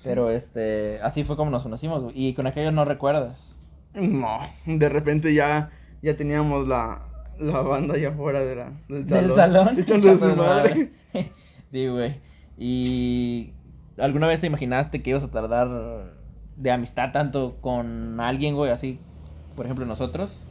Pero 0.02 0.30
este, 0.30 1.00
así 1.02 1.24
fue 1.24 1.36
como 1.36 1.50
nos 1.50 1.62
conocimos, 1.62 2.02
güey. 2.02 2.14
Y 2.16 2.34
con 2.34 2.46
aquello 2.46 2.72
no 2.72 2.84
recuerdas. 2.84 3.54
No, 3.94 4.38
de 4.64 4.88
repente 4.88 5.34
ya, 5.34 5.70
ya 6.00 6.16
teníamos 6.16 6.66
la, 6.66 7.02
la 7.38 7.60
banda 7.60 7.94
allá 7.94 8.08
afuera 8.08 8.40
de 8.40 8.56
la, 8.56 8.72
del 8.88 9.06
salón. 9.06 9.26
¿Del 9.26 9.34
salón? 9.34 9.68
Echando 9.78 10.08
de 10.08 10.18
su 10.18 10.24
Echando 10.24 10.42
madre. 10.42 10.92
sí, 11.70 11.86
güey. 11.88 12.20
¿Y 12.56 13.52
alguna 13.98 14.26
vez 14.26 14.40
te 14.40 14.46
imaginaste 14.46 15.02
que 15.02 15.10
ibas 15.10 15.24
a 15.24 15.30
tardar 15.30 16.14
de 16.56 16.70
amistad 16.70 17.12
tanto 17.12 17.58
con 17.60 18.18
alguien, 18.20 18.54
güey, 18.54 18.70
así, 18.70 18.98
por 19.56 19.66
ejemplo, 19.66 19.84
nosotros? 19.86 20.44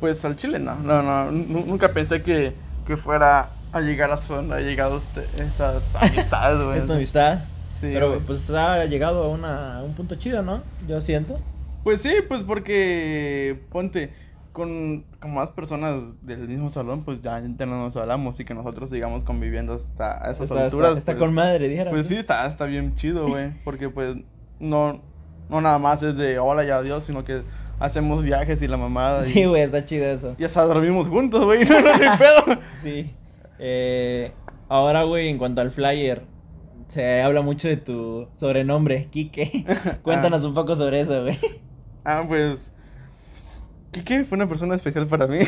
Pues 0.00 0.24
al 0.24 0.36
chile 0.36 0.58
no, 0.58 0.74
no, 0.76 1.02
no. 1.02 1.30
nu- 1.32 1.64
Nunca 1.66 1.92
pensé 1.92 2.22
que, 2.22 2.52
que 2.86 2.96
fuera 2.96 3.50
a 3.72 3.80
llegar 3.80 4.10
a 4.10 4.16
zona, 4.16 4.56
a 4.56 4.60
llegar 4.60 4.90
a 4.92 4.94
usted, 4.94 5.24
esas 5.40 5.94
amistades, 6.00 6.64
güey. 6.64 6.78
Esta 6.78 6.94
amistad. 6.94 7.38
Sí, 7.74 7.90
Pero 7.92 8.08
güey. 8.10 8.20
pues 8.20 8.48
ha 8.50 8.84
llegado 8.86 9.24
a, 9.24 9.28
una, 9.28 9.78
a 9.78 9.82
un 9.82 9.94
punto 9.94 10.14
chido, 10.16 10.42
¿no? 10.42 10.62
Yo 10.88 11.00
siento. 11.00 11.38
Pues 11.84 12.02
sí, 12.02 12.12
pues 12.26 12.42
porque 12.42 13.60
ponte 13.70 14.12
con, 14.52 15.04
con 15.20 15.32
más 15.34 15.50
personas 15.52 16.00
del 16.22 16.48
mismo 16.48 16.70
salón, 16.70 17.04
pues 17.04 17.20
ya, 17.22 17.40
ya 17.40 17.66
no 17.66 17.80
nos 17.82 17.96
hablamos 17.96 18.38
y 18.40 18.44
que 18.44 18.54
nosotros 18.54 18.90
sigamos 18.90 19.22
conviviendo 19.22 19.74
hasta 19.74 20.24
a 20.26 20.30
esas 20.32 20.50
Está, 20.50 20.64
alturas. 20.64 20.88
está, 20.90 20.98
está 20.98 21.12
pues, 21.12 21.20
con 21.20 21.34
madre, 21.34 21.68
dijera. 21.68 21.90
Pues 21.90 22.06
sí, 22.08 22.16
está, 22.16 22.46
está 22.46 22.64
bien 22.64 22.94
chido, 22.96 23.26
güey. 23.28 23.52
Porque 23.64 23.88
pues 23.88 24.16
no, 24.58 25.00
no 25.48 25.60
nada 25.60 25.78
más 25.78 26.02
es 26.02 26.16
de 26.16 26.38
hola 26.40 26.64
y 26.64 26.70
adiós, 26.70 27.04
sino 27.04 27.24
que 27.24 27.42
hacemos 27.78 28.22
viajes 28.22 28.60
y 28.62 28.68
la 28.68 28.76
mamada. 28.76 29.26
y, 29.26 29.32
Sí, 29.32 29.44
güey, 29.44 29.62
está 29.62 29.84
chido 29.84 30.06
eso. 30.06 30.34
Y 30.38 30.44
hasta 30.44 30.64
dormimos 30.64 31.08
juntos, 31.08 31.44
güey. 31.44 31.64
No, 31.68 31.80
no, 31.80 32.18
pedo. 32.18 32.60
Sí. 32.82 33.14
Eh, 33.58 34.32
ahora, 34.68 35.02
güey, 35.02 35.28
en 35.28 35.38
cuanto 35.38 35.60
al 35.60 35.70
flyer, 35.70 36.24
se 36.88 37.22
habla 37.22 37.40
mucho 37.42 37.68
de 37.68 37.76
tu 37.76 38.28
sobrenombre, 38.36 39.08
Kike. 39.10 39.64
Cuéntanos 40.02 40.44
un 40.44 40.54
poco 40.54 40.76
sobre 40.76 41.00
eso, 41.00 41.22
güey. 41.22 41.38
Ah, 42.04 42.24
pues. 42.26 42.72
Kike 43.90 44.24
fue 44.24 44.36
una 44.36 44.48
persona 44.48 44.74
especial 44.74 45.06
para 45.06 45.26
mí. 45.26 45.38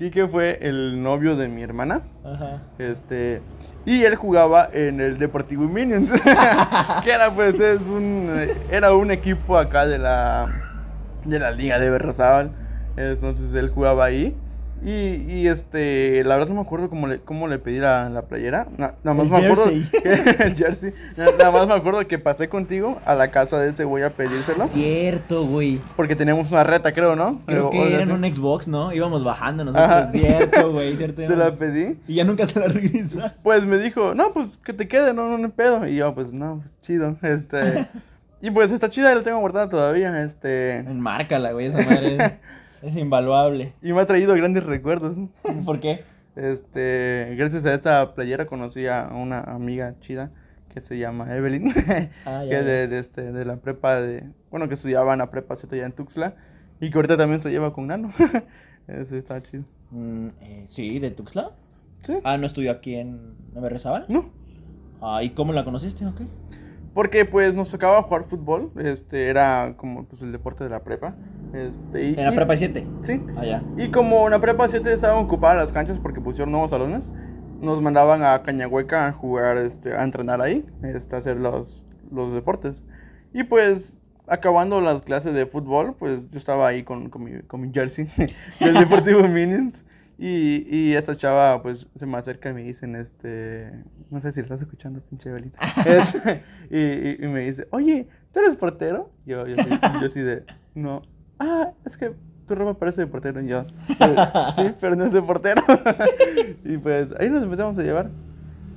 Kike 0.00 0.28
fue 0.28 0.58
el 0.62 1.02
novio 1.02 1.36
de 1.36 1.46
mi 1.48 1.60
hermana. 1.60 2.00
Ajá. 2.24 2.62
Este. 2.78 3.42
Y 3.84 4.02
él 4.04 4.14
jugaba 4.14 4.66
en 4.72 4.98
el 4.98 5.18
Deportivo 5.18 5.64
Minions. 5.64 6.10
que 7.04 7.12
era 7.12 7.30
pues 7.34 7.60
es 7.60 7.86
un. 7.86 8.30
Era 8.70 8.94
un 8.94 9.10
equipo 9.10 9.58
acá 9.58 9.86
de 9.86 9.98
la. 9.98 10.80
De 11.26 11.38
la 11.38 11.50
Liga 11.50 11.78
de 11.78 11.90
Berrozábal. 11.90 12.50
Entonces 12.96 13.52
él 13.52 13.68
jugaba 13.68 14.06
ahí. 14.06 14.34
Y, 14.82 14.90
y, 15.30 15.46
este, 15.48 16.24
la 16.24 16.36
verdad 16.36 16.48
no 16.48 16.54
me 16.54 16.60
acuerdo 16.62 16.88
cómo 16.88 17.06
le, 17.06 17.20
cómo 17.20 17.48
le 17.48 17.58
pedí 17.58 17.78
la, 17.78 18.08
la 18.08 18.22
playera. 18.22 18.66
Na- 18.78 18.94
nada 19.04 19.14
más 19.14 19.26
El 19.26 19.30
me 19.32 19.36
acuerdo. 19.46 19.64
jersey. 19.64 20.00
que- 20.02 20.42
el 20.44 20.56
jersey. 20.56 20.94
Na- 21.16 21.26
Nada 21.38 21.50
más 21.50 21.66
me 21.66 21.74
acuerdo 21.74 22.06
que 22.08 22.18
pasé 22.18 22.48
contigo 22.48 22.98
a 23.04 23.14
la 23.14 23.30
casa 23.30 23.58
de 23.60 23.70
ese 23.70 23.84
güey 23.84 24.02
a 24.04 24.10
pedírselo. 24.10 24.66
Cierto, 24.66 25.44
güey. 25.46 25.80
Porque 25.96 26.16
teníamos 26.16 26.50
una 26.50 26.64
reta, 26.64 26.92
creo, 26.92 27.14
¿no? 27.14 27.40
Creo 27.46 27.66
O- 27.68 27.70
que 27.70 27.78
o 27.78 27.86
era 27.86 28.02
en 28.04 28.12
un 28.12 28.22
Xbox, 28.24 28.68
¿no? 28.68 28.92
Íbamos 28.92 29.22
bajando 29.22 29.64
nosotros. 29.64 29.86
Ajá. 29.90 30.10
Cierto, 30.10 30.72
güey. 30.72 30.96
Cierto. 30.96 31.26
Se 31.26 31.36
la 31.36 31.54
pedí. 31.54 31.98
Y 32.08 32.14
ya 32.14 32.24
nunca 32.24 32.46
se 32.46 32.58
la 32.58 32.68
regresaste. 32.68 33.38
Pues 33.42 33.66
me 33.66 33.76
dijo, 33.76 34.14
no, 34.14 34.32
pues 34.32 34.56
que 34.64 34.72
te 34.72 34.88
quede, 34.88 35.12
no, 35.12 35.28
no, 35.28 35.36
no 35.36 35.50
pedo. 35.50 35.86
Y 35.86 35.96
yo, 35.96 36.14
pues 36.14 36.32
no, 36.32 36.58
pues 36.60 36.72
chido. 36.80 37.16
Este. 37.22 37.86
y 38.40 38.50
pues 38.50 38.70
está 38.72 38.88
chida, 38.88 39.14
la 39.14 39.22
tengo 39.22 39.40
guardada 39.40 39.68
todavía. 39.68 40.22
Este. 40.22 40.76
Enmárcala, 40.76 41.52
güey. 41.52 41.66
Esa 41.66 41.78
madre 41.78 42.38
es, 42.82 42.96
invaluable. 42.96 43.74
Y 43.82 43.92
me 43.92 44.00
ha 44.00 44.06
traído 44.06 44.34
grandes 44.34 44.64
recuerdos. 44.64 45.16
¿Por 45.64 45.80
qué? 45.80 46.04
Este, 46.36 47.34
gracias 47.36 47.66
a 47.66 47.74
esta 47.74 48.14
playera 48.14 48.46
conocí 48.46 48.86
a 48.86 49.10
una 49.12 49.40
amiga 49.40 49.96
chida 50.00 50.30
que 50.72 50.80
se 50.80 50.98
llama 50.98 51.34
Evelyn, 51.34 51.72
Ah, 52.24 52.44
que 52.48 52.62
de, 52.62 52.86
de, 52.86 52.98
este, 52.98 53.32
de 53.32 53.44
la 53.44 53.56
prepa 53.56 54.00
de, 54.00 54.30
bueno, 54.50 54.68
que 54.68 54.74
estudiaba 54.74 55.12
en 55.12 55.18
la 55.18 55.30
prepa 55.30 55.56
¿cierto? 55.56 55.74
ya 55.76 55.84
en 55.84 55.92
Tuxtla 55.92 56.36
y 56.80 56.90
que 56.90 56.96
ahorita 56.96 57.16
también 57.16 57.40
se 57.40 57.50
lleva 57.50 57.72
con 57.72 57.88
Nano. 57.88 58.10
Ese 58.86 59.18
está 59.18 59.42
chido. 59.42 59.64
Mm, 59.90 60.28
eh, 60.40 60.64
sí, 60.66 60.98
de 61.00 61.10
Tuxtla. 61.10 61.50
Sí. 62.02 62.14
Ah, 62.24 62.38
¿no 62.38 62.46
estudió 62.46 62.70
aquí 62.70 62.94
en 62.94 63.34
Nueva 63.52 63.68
Rezabal? 63.68 64.06
No, 64.08 64.30
Ah, 65.02 65.22
¿y 65.22 65.30
cómo 65.30 65.52
la 65.52 65.64
conociste 65.64 66.06
o 66.06 66.14
qué? 66.14 66.26
Porque 66.94 67.24
pues 67.24 67.54
nos 67.54 67.70
tocaba 67.70 68.02
jugar 68.02 68.24
fútbol, 68.24 68.70
este, 68.78 69.28
era 69.28 69.74
como 69.76 70.04
pues 70.04 70.22
el 70.22 70.32
deporte 70.32 70.64
de 70.64 70.70
la 70.70 70.82
prepa. 70.82 71.14
Este, 71.52 72.04
y, 72.10 72.14
En 72.14 72.24
la 72.24 72.32
y- 72.32 72.36
prepa 72.36 72.56
7. 72.56 72.86
Sí. 73.02 73.22
Ah, 73.36 73.44
ya. 73.44 73.62
Y 73.76 73.90
como 73.90 74.24
en 74.26 74.32
la 74.32 74.40
prepa 74.40 74.68
7 74.68 74.92
estaban 74.92 75.24
ocupadas 75.24 75.56
las 75.64 75.72
canchas 75.72 75.98
porque 76.00 76.20
pusieron 76.20 76.52
nuevos 76.52 76.70
salones, 76.70 77.12
nos 77.60 77.80
mandaban 77.82 78.22
a 78.22 78.42
Cañahueca 78.42 79.06
a 79.08 79.12
jugar, 79.12 79.56
este, 79.58 79.94
a 79.94 80.02
entrenar 80.02 80.40
ahí, 80.40 80.64
este, 80.82 81.14
a 81.16 81.18
hacer 81.18 81.36
los, 81.36 81.84
los 82.10 82.32
deportes. 82.34 82.84
Y 83.32 83.44
pues, 83.44 84.00
acabando 84.26 84.80
las 84.80 85.02
clases 85.02 85.34
de 85.34 85.46
fútbol, 85.46 85.94
pues 85.98 86.30
yo 86.30 86.38
estaba 86.38 86.66
ahí 86.68 86.82
con, 86.84 87.10
con, 87.10 87.24
mi, 87.24 87.40
con 87.42 87.60
mi 87.60 87.72
jersey 87.72 88.06
del 88.60 88.74
Deportivo 88.74 89.26
Minions. 89.28 89.84
Y, 90.22 90.66
y 90.70 90.92
esa 90.96 91.16
chava, 91.16 91.62
pues, 91.62 91.88
se 91.94 92.04
me 92.04 92.18
acerca 92.18 92.50
y 92.50 92.52
me 92.52 92.62
dicen, 92.62 92.94
este, 92.94 93.70
no 94.10 94.20
sé 94.20 94.32
si 94.32 94.40
lo 94.40 94.44
estás 94.44 94.60
escuchando, 94.60 95.00
pinche 95.00 95.30
Belita. 95.30 95.58
Y, 96.70 96.76
y- 96.78 97.16
y 97.22 97.26
me 97.28 97.40
dice, 97.40 97.66
oye, 97.70 98.06
¿tú 98.32 98.40
eres 98.40 98.54
portero? 98.56 99.10
Yo, 99.24 99.46
yo, 99.46 99.56
sí, 99.56 99.70
yo 100.02 100.08
sí 100.10 100.20
de, 100.20 100.44
no. 100.74 101.02
Ah, 101.38 101.70
es 101.86 101.96
que 101.96 102.12
tu 102.46 102.54
ropa 102.54 102.78
parece 102.78 103.00
de 103.00 103.06
portero. 103.06 103.40
Y 103.40 103.46
yo, 103.48 103.60
"Eh, 103.88 104.16
sí, 104.54 104.72
pero 104.78 104.94
no 104.94 105.04
es 105.06 105.12
de 105.12 105.22
portero. 105.22 105.62
y 106.64 106.76
pues, 106.76 107.14
ahí 107.18 107.30
nos 107.30 107.42
empezamos 107.42 107.78
a 107.78 107.82
llevar. 107.82 108.10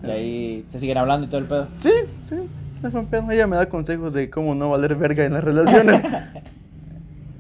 Y 0.02 0.10
ahí 0.10 0.66
se 0.70 0.80
siguen 0.80 0.98
hablando 0.98 1.28
y 1.28 1.30
todo 1.30 1.42
el 1.42 1.48
pedo. 1.48 1.68
Sí, 1.80 1.92
sí, 2.22 2.36
no 2.82 2.90
fue 2.90 3.02
un 3.02 3.08
pedo. 3.08 3.30
Ella 3.32 3.48
me 3.48 3.58
da 3.58 3.68
consejos 3.68 4.14
de 4.14 4.30
cómo 4.30 4.56
no 4.56 4.70
valer 4.70 4.96
verga 4.96 5.26
en 5.26 5.34
las 5.34 5.44
relaciones. 5.44 6.02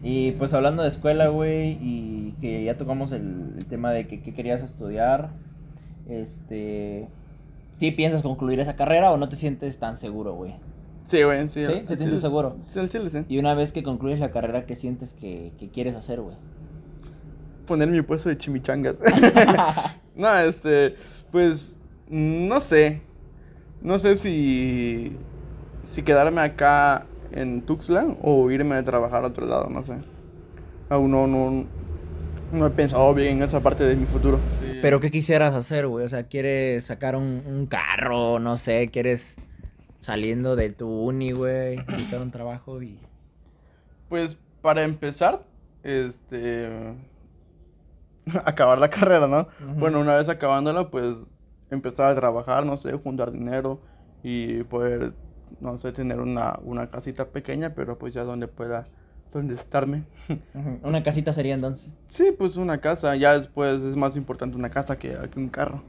Y 0.06 0.32
pues 0.34 0.54
hablando 0.54 0.84
de 0.84 0.90
escuela, 0.90 1.30
güey, 1.30 1.78
y 1.82 2.23
que 2.44 2.62
ya 2.62 2.76
tocamos 2.76 3.14
el, 3.14 3.54
el 3.58 3.66
tema 3.68 3.94
de 3.94 4.06
que, 4.06 4.22
que 4.22 4.34
querías 4.34 4.62
estudiar, 4.62 5.30
este... 6.10 7.08
¿Sí 7.72 7.92
piensas 7.92 8.22
concluir 8.22 8.60
esa 8.60 8.76
carrera 8.76 9.12
o 9.12 9.18
no 9.18 9.30
te 9.30 9.38
sientes 9.38 9.78
tan 9.78 9.96
seguro, 9.96 10.34
güey? 10.36 10.54
sí, 11.06 11.24
güey, 11.24 11.48
sí. 11.48 11.66
¿Sí? 11.66 11.72
¿Se 11.86 11.96
sientes 11.96 12.20
seguro? 12.20 12.58
Sí, 12.68 12.80
al 12.80 12.90
chile, 12.90 13.10
sí. 13.10 13.24
Y 13.30 13.38
una 13.38 13.54
vez 13.54 13.72
que 13.72 13.82
concluyes 13.82 14.20
la 14.20 14.30
carrera, 14.30 14.66
¿qué 14.66 14.76
sientes 14.76 15.14
que, 15.14 15.54
que 15.58 15.70
quieres 15.70 15.96
hacer, 15.96 16.20
güey? 16.20 16.36
Poner 17.66 17.88
mi 17.88 18.02
puesto 18.02 18.28
de 18.28 18.38
chimichangas. 18.38 18.98
no, 20.16 20.38
este, 20.40 20.98
pues, 21.32 21.80
no 22.10 22.60
sé. 22.60 23.04
No 23.82 24.00
sé 24.00 24.18
si, 24.18 25.16
si 25.90 26.04
quedarme 26.04 26.42
acá 26.42 27.06
en 27.32 27.62
Tuxtla 27.62 28.18
o 28.22 28.52
irme 28.52 28.76
a 28.76 28.84
trabajar 28.84 29.24
a 29.24 29.28
otro 29.28 29.48
lado, 29.48 29.70
no 29.70 29.82
sé. 29.84 29.94
Aún 30.90 31.10
no, 31.10 31.26
no, 31.26 31.66
no 32.54 32.68
he 32.68 32.70
pensado 32.70 33.14
bien 33.14 33.38
en 33.38 33.44
esa 33.44 33.60
parte 33.60 33.84
de 33.84 33.96
mi 33.96 34.06
futuro. 34.06 34.40
Pero 34.82 35.00
¿qué 35.00 35.12
quisieras 35.12 35.54
hacer, 35.54 35.88
güey? 35.88 36.06
O 36.06 36.10
sea, 36.10 36.24
¿quieres 36.24 36.86
sacar 36.86 37.16
un, 37.16 37.44
un 37.46 37.66
carro? 37.68 38.40
No 38.40 38.58
sé, 38.58 38.90
¿quieres 38.90 39.36
saliendo 40.02 40.56
de 40.56 40.70
tu 40.70 40.88
uni, 40.88 41.32
güey? 41.32 41.78
Buscar 41.78 42.22
un 42.22 42.32
trabajo 42.32 42.82
y... 42.82 43.00
Pues 44.10 44.38
para 44.62 44.84
empezar, 44.84 45.44
este 45.84 46.96
acabar 48.46 48.80
la 48.80 48.90
carrera, 48.90 49.28
¿no? 49.28 49.48
Bueno, 49.78 50.00
una 50.00 50.16
vez 50.16 50.30
acabándola, 50.30 50.90
pues 50.90 51.28
empezar 51.70 52.12
a 52.12 52.16
trabajar, 52.16 52.66
no 52.66 52.78
sé, 52.78 52.94
juntar 52.94 53.32
dinero 53.32 53.80
y 54.22 54.64
poder, 54.64 55.14
no 55.60 55.78
sé, 55.78 55.92
tener 55.92 56.20
una, 56.20 56.60
una 56.64 56.90
casita 56.90 57.30
pequeña, 57.30 57.74
pero 57.74 57.98
pues 57.98 58.14
ya 58.14 58.24
donde 58.24 58.48
pueda, 58.48 58.88
Ujú. 60.54 60.80
Una 60.84 61.04
casita 61.04 61.34
sería 61.34 61.56
entonces. 61.56 61.92
sí, 62.08 62.34
pues 62.38 62.56
una 62.58 62.80
casa, 62.80 63.16
ya 63.16 63.38
después 63.38 63.82
es 63.82 63.96
más 63.96 64.16
importante 64.16 64.56
una 64.58 64.70
casa 64.70 64.98
que, 65.00 65.18
que 65.32 65.40
un 65.40 65.50
carro. 65.50 65.82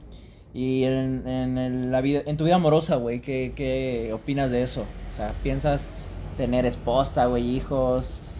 Y 0.53 0.83
en, 0.85 1.27
en 1.27 1.57
el- 1.57 1.91
la 1.91 2.01
vida, 2.01 2.21
en 2.25 2.37
tu 2.37 2.45
vida 2.45 2.55
amorosa, 2.55 2.95
güey, 2.95 3.19
¿qué, 3.21 3.51
¿qué 3.55 4.11
opinas 4.13 4.49
de 4.51 4.61
eso? 4.61 4.85
O 5.11 5.15
sea, 5.15 5.33
¿piensas 5.43 5.89
tener 6.37 6.65
esposa, 6.65 7.25
güey, 7.25 7.55
hijos? 7.55 8.37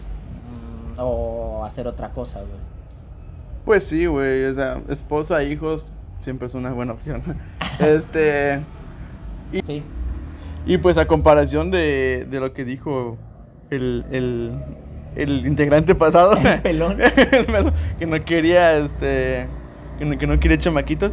Mm, 0.96 1.00
¿O 1.00 1.64
hacer 1.64 1.86
otra 1.86 2.10
cosa, 2.10 2.40
güey? 2.40 2.58
Pues 3.64 3.84
sí, 3.84 4.06
güey, 4.06 4.44
o 4.46 4.54
sea, 4.54 4.80
esposa, 4.88 5.42
hijos, 5.42 5.90
siempre 6.18 6.46
es 6.46 6.54
una 6.54 6.72
buena 6.72 6.92
opción. 6.92 7.22
este... 7.80 8.60
Sí. 9.66 9.82
Y 10.66 10.78
pues 10.78 10.98
a 10.98 11.06
comparación 11.06 11.70
de, 11.70 12.26
de 12.30 12.40
lo 12.40 12.52
que 12.52 12.64
dijo 12.64 13.16
el, 13.70 14.04
el, 14.10 14.52
el 15.16 15.46
integrante 15.46 15.94
pasado, 15.94 16.36
El 16.36 16.62
pelón. 16.62 16.98
el 17.32 17.44
pelón, 17.46 17.74
que 17.98 18.06
no 18.06 18.24
quería, 18.24 18.76
este, 18.78 19.48
que 19.98 20.04
no, 20.04 20.18
que 20.18 20.26
no 20.26 20.38
quería 20.38 20.58
chamaquitos, 20.58 21.12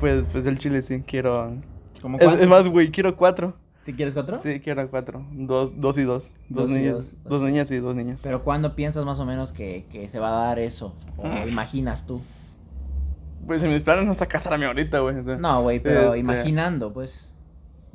pues, 0.00 0.24
pues 0.32 0.46
el 0.46 0.58
chile 0.58 0.82
sí, 0.82 1.02
quiero... 1.06 1.54
¿Cómo 2.00 2.18
Es, 2.18 2.32
es 2.40 2.48
más, 2.48 2.66
güey, 2.68 2.90
quiero 2.90 3.16
cuatro. 3.16 3.54
¿Si 3.82 3.92
quieres 3.94 4.14
cuatro? 4.14 4.38
Sí, 4.40 4.60
quiero 4.60 4.88
cuatro. 4.90 5.24
Dos, 5.32 5.72
dos 5.80 5.98
y 5.98 6.02
dos. 6.02 6.32
Dos, 6.48 6.68
Dos 6.68 6.70
y 6.70 6.74
niñas. 6.80 6.92
dos. 6.94 7.16
Dos. 7.24 7.42
niñas 7.42 7.70
y 7.72 7.76
dos 7.78 7.94
niños. 7.96 8.20
Pero 8.22 8.42
¿cuándo 8.44 8.74
piensas 8.76 9.04
más 9.04 9.18
o 9.20 9.24
menos 9.26 9.50
que, 9.52 9.86
que 9.90 10.08
se 10.08 10.18
va 10.20 10.28
a 10.28 10.46
dar 10.46 10.58
eso? 10.60 10.94
¿O 11.16 11.26
Ah. 11.26 11.44
imaginas 11.46 12.06
tú? 12.06 12.20
Pues 13.46 13.62
en 13.62 13.72
mis 13.72 13.82
planes 13.82 14.04
no 14.06 14.12
está 14.12 14.26
casarme 14.26 14.66
ahorita, 14.66 15.00
güey. 15.00 15.16
o 15.18 15.24
sea, 15.24 15.36
No, 15.36 15.62
güey, 15.62 15.80
pero 15.80 16.08
Este- 16.08 16.18
imaginando, 16.20 16.92
pues, 16.92 17.28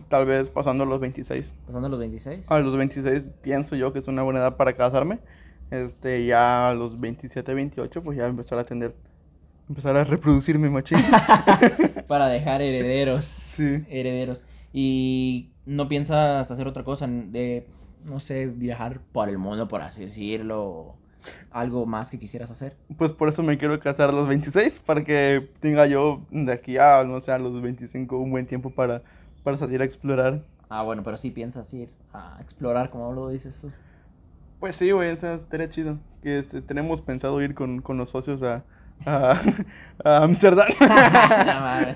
Tal 0.10 0.25
vez 0.25 0.50
pasando 0.50 0.86
los 0.86 1.00
26. 1.01 1.56
pasando 1.66 1.89
los 1.89 2.00
26. 2.00 2.50
A 2.51 2.60
los 2.60 2.75
26 2.77 3.30
pienso 3.42 3.75
yo 3.75 3.92
que 3.92 4.00
es 4.00 4.08
una 4.08 4.24
buena 4.24 4.39
edad 4.39 4.56
para 4.56 4.74
casarme. 4.74 5.20
Este, 5.71 6.25
ya 6.25 6.69
a 6.69 6.74
los 6.74 7.00
27, 7.00 7.53
28, 7.53 8.01
pues 8.03 8.17
ya 8.17 8.27
empezar 8.27 8.57
a 8.57 8.62
atender, 8.62 8.95
empezar 9.67 9.95
a 9.97 10.03
reproducirme 10.03 10.69
machín. 10.69 11.00
Para 12.07 12.27
dejar 12.27 12.62
herederos. 12.62 13.25
Sí. 13.25 13.86
Herederos. 13.89 14.43
Y 14.74 15.50
no 15.65 15.88
piensas 15.88 16.50
hacer 16.50 16.67
otra 16.67 16.83
cosa 16.83 17.07
de, 17.07 17.67
no 18.05 18.19
sé, 18.19 18.45
viajar 18.47 19.01
por 19.12 19.27
el 19.29 19.38
mundo, 19.38 19.67
por 19.67 19.81
así 19.81 20.01
decirlo. 20.05 20.95
algo 21.51 21.86
más 21.86 22.09
que 22.12 22.19
quisieras 22.19 22.50
hacer. 22.51 22.77
Pues 22.97 23.12
por 23.12 23.27
eso 23.27 23.43
me 23.43 23.57
quiero 23.57 23.79
casar 23.79 24.09
a 24.09 24.13
los 24.13 24.27
26, 24.27 24.79
para 24.86 25.03
que 25.03 25.50
tenga 25.59 25.86
yo 25.88 26.21
de 26.31 26.53
aquí 26.53 26.77
a, 26.77 27.03
no 27.03 27.19
sé, 27.19 27.31
a 27.31 27.39
los 27.39 27.62
25 27.62 28.17
un 28.17 28.31
buen 28.31 28.45
tiempo 28.45 28.69
para, 28.69 29.01
para 29.43 29.57
salir 29.57 29.81
a 29.81 29.86
explorar. 29.86 30.43
Ah, 30.69 30.83
bueno, 30.83 31.03
pero 31.03 31.17
sí 31.17 31.31
piensas 31.31 31.74
ir 31.74 31.89
a 32.13 32.38
explorar, 32.41 32.89
como 32.89 33.12
lo 33.12 33.29
dices 33.29 33.57
tú. 33.59 33.69
Pues 34.60 34.76
sí, 34.76 34.92
güey, 34.92 35.12
o 35.12 35.18
sea, 35.18 35.34
estaría 35.36 35.70
chido. 35.70 36.00
Que 36.24 36.40
este, 36.40 36.62
tenemos 36.62 37.02
pensado 37.02 37.42
ir 37.42 37.54
con, 37.54 37.82
con 37.82 37.98
los 37.98 38.10
socios 38.10 38.42
a, 38.44 38.64
a, 39.06 39.38
a 40.04 40.24
Amsterdam. 40.24 40.68
La 40.80 41.60
madre. 41.60 41.96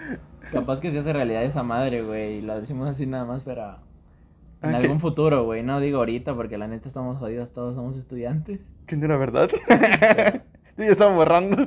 Capaz 0.52 0.80
que 0.80 0.90
se 0.90 0.98
hace 0.98 1.12
realidad 1.12 1.42
esa 1.44 1.62
madre, 1.62 2.02
güey. 2.02 2.38
y 2.38 2.42
La 2.42 2.60
decimos 2.60 2.88
así 2.88 3.06
nada 3.06 3.24
más, 3.24 3.42
pero 3.42 3.78
en 4.62 4.74
algún 4.74 5.00
futuro, 5.00 5.44
güey. 5.44 5.62
No 5.62 5.80
digo 5.80 5.98
ahorita 5.98 6.34
porque 6.34 6.58
la 6.58 6.68
neta 6.68 6.86
estamos 6.88 7.18
jodidos, 7.18 7.52
todos 7.52 7.74
somos 7.74 7.96
estudiantes. 7.96 8.72
que 8.86 8.96
no 8.96 9.06
era 9.06 9.16
verdad. 9.16 9.50
yo 10.76 10.84
ya 10.84 10.90
estaba 10.90 11.14
borrando. 11.14 11.66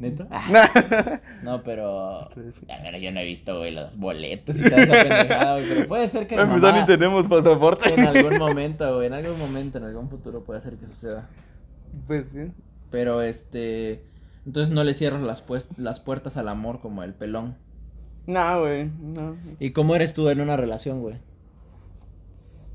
¿Neta? 0.00 0.26
Nah. 0.30 1.20
No, 1.44 1.62
pero. 1.62 2.22
A 2.22 2.28
ver, 2.34 3.00
yo 3.00 3.12
no 3.12 3.20
he 3.20 3.24
visto, 3.24 3.56
güey, 3.58 3.70
los 3.72 3.96
boletos 3.96 4.58
y 4.58 4.62
toda 4.68 4.82
esa 4.82 4.92
pendejada, 4.92 5.54
güey. 5.58 5.68
Pero 5.68 5.88
puede 5.88 6.08
ser 6.08 6.26
que. 6.26 6.34
Mi 6.36 6.42
empezar, 6.42 6.72
mamá- 6.72 6.80
ni 6.80 6.86
tenemos 6.86 7.28
pasaporte. 7.28 7.92
En 7.94 8.00
algún 8.00 8.38
momento, 8.38 8.94
güey. 8.96 9.06
En 9.06 9.12
algún 9.12 9.38
momento, 9.38 9.78
en 9.78 9.84
algún 9.84 10.08
futuro 10.08 10.42
puede 10.42 10.62
ser 10.62 10.74
que 10.76 10.86
suceda. 10.86 11.28
Pues 12.06 12.30
sí. 12.30 12.50
Pero 12.90 13.22
este. 13.22 14.02
Entonces 14.46 14.74
no 14.74 14.82
le 14.84 14.94
cierras 14.94 15.20
las, 15.20 15.42
pues- 15.42 15.68
las 15.76 16.00
puertas 16.00 16.36
al 16.38 16.48
amor 16.48 16.80
como 16.80 17.02
el 17.04 17.12
pelón. 17.14 17.56
No, 18.26 18.60
güey, 18.60 18.90
no. 19.00 19.36
¿Y 19.58 19.72
cómo 19.72 19.94
eres 19.96 20.14
tú 20.14 20.28
en 20.30 20.40
una 20.40 20.56
relación, 20.56 21.00
güey? 21.02 21.16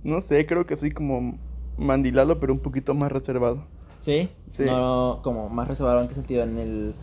No 0.03 0.21
sé, 0.21 0.45
creo 0.45 0.65
que 0.67 0.77
soy 0.77 0.91
como 0.91 1.37
mandilalo, 1.77 2.39
pero 2.39 2.53
un 2.53 2.59
poquito 2.59 2.93
más 2.93 3.11
reservado. 3.11 3.65
¿Sí? 4.01 4.29
Sí. 4.47 4.65
No, 4.65 5.21
como 5.23 5.49
más 5.49 5.67
reservado 5.67 6.01
en 6.01 6.07
qué 6.07 6.13
sentido, 6.13 6.43
en 6.43 6.57
el 6.59 6.93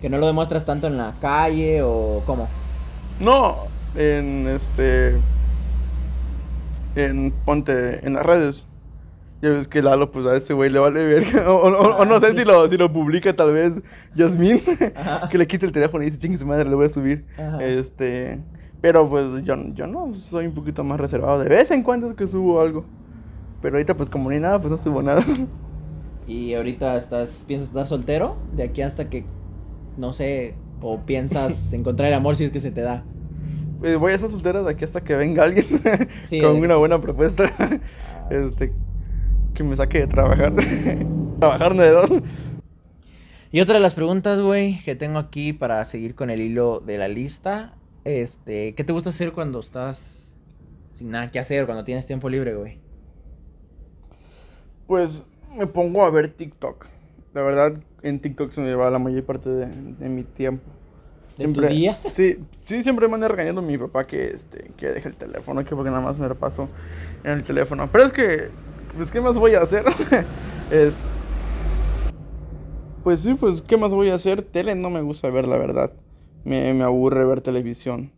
que 0.00 0.08
no 0.08 0.18
lo 0.18 0.26
demuestras 0.26 0.64
tanto 0.64 0.86
en 0.86 0.96
la 0.96 1.12
calle 1.20 1.82
o 1.82 2.22
cómo. 2.26 2.48
No, 3.20 3.56
en 3.96 4.46
este. 4.48 5.14
En 6.96 7.32
Ponte, 7.44 8.06
en 8.06 8.14
las 8.14 8.24
redes. 8.26 8.64
Ya 9.40 9.50
ves 9.50 9.68
que 9.68 9.82
Lalo, 9.82 10.10
pues 10.10 10.26
a 10.26 10.36
ese 10.36 10.52
güey 10.52 10.68
le 10.68 10.80
vale 10.80 11.04
ver. 11.04 11.38
O, 11.46 11.56
o- 11.62 11.68
o- 11.68 11.96
o 11.98 12.04
no 12.04 12.18
sé 12.18 12.36
si 12.36 12.44
lo, 12.44 12.68
si 12.68 12.76
lo 12.76 12.92
publica 12.92 13.34
tal 13.36 13.52
vez 13.52 13.82
Yasmín. 14.16 14.60
Que 15.30 15.38
le 15.38 15.46
quite 15.46 15.64
el 15.66 15.72
teléfono 15.72 16.02
y 16.02 16.06
dice, 16.06 16.18
chingue 16.18 16.38
su 16.38 16.46
madre, 16.46 16.68
le 16.68 16.74
voy 16.74 16.86
a 16.86 16.88
subir. 16.88 17.24
Ajá. 17.38 17.62
Este. 17.64 18.40
Pero 18.80 19.08
pues 19.08 19.44
yo, 19.44 19.54
yo 19.74 19.86
no, 19.86 20.12
soy 20.14 20.46
un 20.46 20.54
poquito 20.54 20.82
más 20.84 20.98
reservado. 20.98 21.40
De 21.40 21.48
vez 21.48 21.70
en 21.70 21.82
cuando 21.82 22.08
es 22.08 22.14
que 22.14 22.26
subo 22.26 22.60
algo. 22.60 22.84
Pero 23.60 23.76
ahorita, 23.76 23.96
pues 23.96 24.08
como 24.10 24.30
ni 24.30 24.38
nada, 24.40 24.58
pues 24.60 24.70
no 24.70 24.78
subo 24.78 25.02
nada. 25.02 25.22
Y 26.28 26.52
ahorita 26.52 26.94
estás, 26.98 27.42
piensas 27.46 27.68
estar 27.68 27.86
soltero 27.86 28.36
de 28.54 28.62
aquí 28.64 28.82
hasta 28.82 29.08
que, 29.08 29.24
no 29.98 30.12
sé, 30.12 30.54
o 30.80 31.00
piensas 31.00 31.72
encontrar 31.72 32.08
el 32.08 32.14
amor 32.14 32.36
si 32.36 32.44
es 32.44 32.50
que 32.50 32.60
se 32.60 32.70
te 32.70 32.80
da. 32.80 33.04
Pues 33.80 33.96
voy 33.96 34.12
a 34.12 34.14
estar 34.16 34.30
soltera 34.30 34.62
de 34.62 34.70
aquí 34.70 34.84
hasta 34.84 35.02
que 35.02 35.14
venga 35.14 35.44
alguien 35.44 35.64
Sí, 36.26 36.40
con 36.40 36.56
una 36.56 36.76
buena 36.76 37.00
propuesta. 37.00 37.52
Este, 38.30 38.72
que 39.54 39.62
me 39.62 39.76
saque 39.76 40.00
de 40.00 40.06
trabajar. 40.06 40.52
trabajar 41.38 41.74
de 41.74 41.90
dos. 41.90 42.10
Y 43.50 43.60
otra 43.60 43.76
de 43.76 43.80
las 43.80 43.94
preguntas, 43.94 44.40
güey, 44.40 44.82
que 44.84 44.94
tengo 44.94 45.18
aquí 45.18 45.52
para 45.52 45.84
seguir 45.84 46.14
con 46.14 46.28
el 46.28 46.40
hilo 46.40 46.80
de 46.80 46.98
la 46.98 47.08
lista, 47.08 47.74
este, 48.04 48.74
¿qué 48.74 48.84
te 48.84 48.92
gusta 48.92 49.08
hacer 49.10 49.32
cuando 49.32 49.60
estás 49.60 50.34
sin 50.94 51.10
nada 51.10 51.28
que 51.28 51.38
hacer, 51.38 51.64
cuando 51.64 51.84
tienes 51.84 52.04
tiempo 52.04 52.28
libre, 52.28 52.54
güey? 52.54 52.78
Pues 54.86 55.30
me 55.56 55.66
pongo 55.66 56.04
a 56.04 56.10
ver 56.10 56.28
TikTok. 56.28 56.86
La 57.38 57.44
verdad, 57.44 57.78
en 58.02 58.18
TikTok 58.18 58.50
se 58.50 58.60
me 58.60 58.74
va 58.74 58.90
la 58.90 58.98
mayor 58.98 59.22
parte 59.22 59.48
de, 59.48 59.66
de 59.66 60.08
mi 60.08 60.24
tiempo. 60.24 60.64
¿De 61.36 61.46
tu 61.46 61.60
día? 61.60 62.00
Sí, 62.10 62.36
sí, 62.64 62.82
siempre 62.82 63.06
me 63.06 63.14
anda 63.14 63.28
regañando 63.28 63.62
mi 63.62 63.78
papá 63.78 64.08
que, 64.08 64.24
este, 64.30 64.72
que 64.76 64.88
deje 64.88 65.08
el 65.08 65.14
teléfono, 65.14 65.64
que 65.64 65.76
porque 65.76 65.88
nada 65.88 66.02
más 66.02 66.18
me 66.18 66.26
lo 66.26 66.34
paso 66.34 66.68
en 67.22 67.30
el 67.30 67.44
teléfono. 67.44 67.88
Pero 67.92 68.06
es 68.06 68.12
que, 68.12 68.48
pues, 68.96 69.12
¿qué 69.12 69.20
más 69.20 69.38
voy 69.38 69.54
a 69.54 69.60
hacer? 69.60 69.84
Es- 70.72 70.96
pues 73.04 73.20
sí, 73.20 73.34
pues, 73.34 73.62
¿qué 73.62 73.76
más 73.76 73.94
voy 73.94 74.08
a 74.10 74.16
hacer? 74.16 74.42
Tele 74.42 74.74
no 74.74 74.90
me 74.90 75.00
gusta 75.00 75.30
ver, 75.30 75.46
la 75.46 75.58
verdad. 75.58 75.92
Me, 76.44 76.74
me 76.74 76.82
aburre 76.82 77.24
ver 77.24 77.40
televisión. 77.40 78.10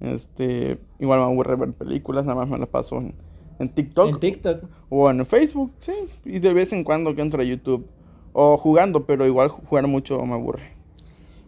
Este, 0.00 0.78
igual 0.98 1.18
me 1.20 1.26
aburre 1.26 1.56
ver 1.56 1.72
películas, 1.74 2.24
nada 2.24 2.36
más 2.36 2.48
me 2.48 2.56
la 2.58 2.64
paso 2.64 2.96
en, 2.96 3.12
en 3.58 3.68
TikTok. 3.68 4.08
En 4.08 4.18
TikTok. 4.18 4.64
O 4.88 5.10
en 5.10 5.26
Facebook, 5.26 5.72
sí. 5.78 5.92
Y 6.24 6.38
de 6.38 6.54
vez 6.54 6.72
en 6.72 6.84
cuando 6.84 7.14
que 7.14 7.20
entro 7.20 7.42
a 7.42 7.44
YouTube. 7.44 7.86
O 8.32 8.56
jugando, 8.56 9.04
pero 9.06 9.26
igual 9.26 9.48
jugar 9.48 9.86
mucho 9.86 10.18
me 10.24 10.34
aburre. 10.34 10.72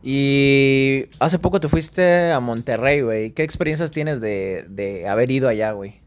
Y 0.02 1.06
hace 1.18 1.38
poco 1.38 1.60
te 1.60 1.68
fuiste 1.68 2.30
a 2.30 2.40
Monterrey, 2.40 3.00
güey. 3.00 3.30
¿Qué 3.32 3.42
experiencias 3.42 3.90
tienes 3.90 4.20
de, 4.20 4.66
de 4.68 5.08
haber 5.08 5.30
ido 5.30 5.48
allá, 5.48 5.72
güey? 5.72 6.00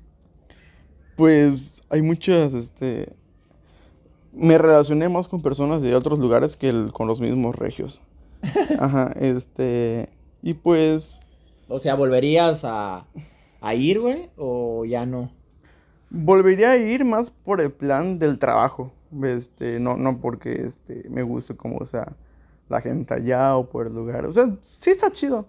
Pues 1.16 1.82
hay 1.90 2.02
muchas, 2.02 2.54
este... 2.54 3.14
Me 4.34 4.60
relacioné 4.60 5.10
más 5.10 5.28
con 5.28 5.42
personas 5.42 5.82
de 5.82 5.96
otros 5.96 6.20
lugares 6.20 6.56
que 6.56 6.70
el- 6.70 6.92
con 6.94 7.08
los 7.08 7.20
mismos 7.20 7.56
regios. 7.56 8.00
Ajá, 8.80 9.12
este... 9.20 10.10
Y 10.44 10.54
pues 10.54 11.20
O 11.68 11.80
sea, 11.80 11.96
¿volverías 11.96 12.64
a, 12.64 13.08
a 13.62 13.74
ir, 13.74 14.00
güey? 14.00 14.30
¿O 14.38 14.86
ya 14.86 15.06
no? 15.06 15.32
volvería 16.10 16.72
a 16.72 16.78
ir 16.78 17.04
más 17.04 17.32
por 17.32 17.60
el 17.60 17.72
plan 17.72 18.18
del 18.20 18.38
trabajo. 18.40 18.94
Este, 19.24 19.80
no, 19.80 19.98
no 19.98 20.20
porque 20.20 20.52
este, 20.66 21.06
me 21.10 21.24
guste 21.24 21.56
como, 21.56 21.86
sea, 21.86 22.16
la 22.70 22.82
gente 22.82 23.14
allá 23.14 23.56
o 23.58 23.70
por 23.70 23.88
el 23.88 23.94
lugar. 23.94 24.26
O 24.26 24.34
sea, 24.34 24.56
sí 24.64 24.92
está 24.92 25.12
chido. 25.12 25.48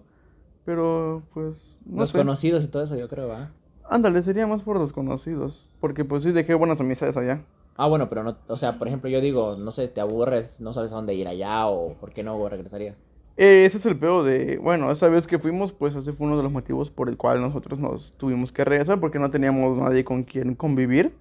Pero 0.65 1.23
pues, 1.33 1.81
no 1.85 2.01
Los 2.01 2.11
sé. 2.11 2.17
conocidos 2.17 2.63
y 2.63 2.67
todo 2.67 2.83
eso, 2.83 2.95
yo 2.95 3.09
creo, 3.09 3.27
¿va? 3.27 3.51
Ándale, 3.83 4.21
sería 4.21 4.47
más 4.47 4.63
por 4.63 4.77
los 4.77 4.93
conocidos. 4.93 5.67
Porque 5.79 6.05
pues 6.05 6.23
sí 6.23 6.31
dejé 6.31 6.53
buenas 6.55 6.79
amistades 6.79 7.17
allá. 7.17 7.43
Ah, 7.75 7.87
bueno, 7.87 8.09
pero 8.09 8.23
no, 8.23 8.37
o 8.47 8.57
sea, 8.57 8.77
por 8.77 8.87
ejemplo, 8.87 9.09
yo 9.09 9.21
digo, 9.21 9.55
no 9.57 9.71
sé, 9.71 9.87
te 9.87 10.01
aburres, 10.01 10.59
no 10.59 10.73
sabes 10.73 10.91
a 10.91 10.95
dónde 10.95 11.13
ir 11.15 11.27
allá 11.27 11.67
o 11.67 11.95
por 11.95 12.11
qué 12.13 12.23
no 12.23 12.47
regresarías. 12.49 12.97
Eh, 13.37 13.63
ese 13.65 13.77
es 13.77 13.85
el 13.85 13.97
peor 13.97 14.25
de, 14.25 14.57
bueno, 14.57 14.91
esa 14.91 15.07
vez 15.07 15.25
que 15.25 15.39
fuimos, 15.39 15.71
pues 15.71 15.95
ese 15.95 16.11
fue 16.11 16.27
uno 16.27 16.35
de 16.35 16.43
los 16.43 16.51
motivos 16.51 16.91
por 16.91 17.07
el 17.07 17.15
cual 17.15 17.39
nosotros 17.41 17.79
nos 17.79 18.17
tuvimos 18.17 18.51
que 18.51 18.65
regresar, 18.65 18.99
porque 18.99 19.17
no 19.19 19.31
teníamos 19.31 19.77
nadie 19.77 20.03
con 20.03 20.23
quien 20.23 20.55
convivir. 20.55 21.15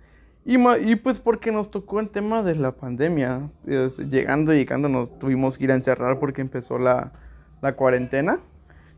Y, 0.49 0.57
y 0.91 0.97
pues 0.97 1.19
porque 1.19 1.53
nos 1.53 1.71
tocó 1.71 2.01
el 2.01 2.09
tema 2.09 2.43
de 2.43 2.55
la 2.55 2.73
pandemia. 2.73 3.51
Es, 3.67 3.99
llegando 3.99 4.55
y 4.55 4.57
llegando 4.59 4.89
nos 4.89 5.19
tuvimos 5.19 5.59
que 5.59 5.65
ir 5.65 5.73
a 5.73 5.75
encerrar 5.75 6.19
porque 6.19 6.41
empezó 6.41 6.79
la, 6.79 7.13
la 7.61 7.75
cuarentena. 7.77 8.39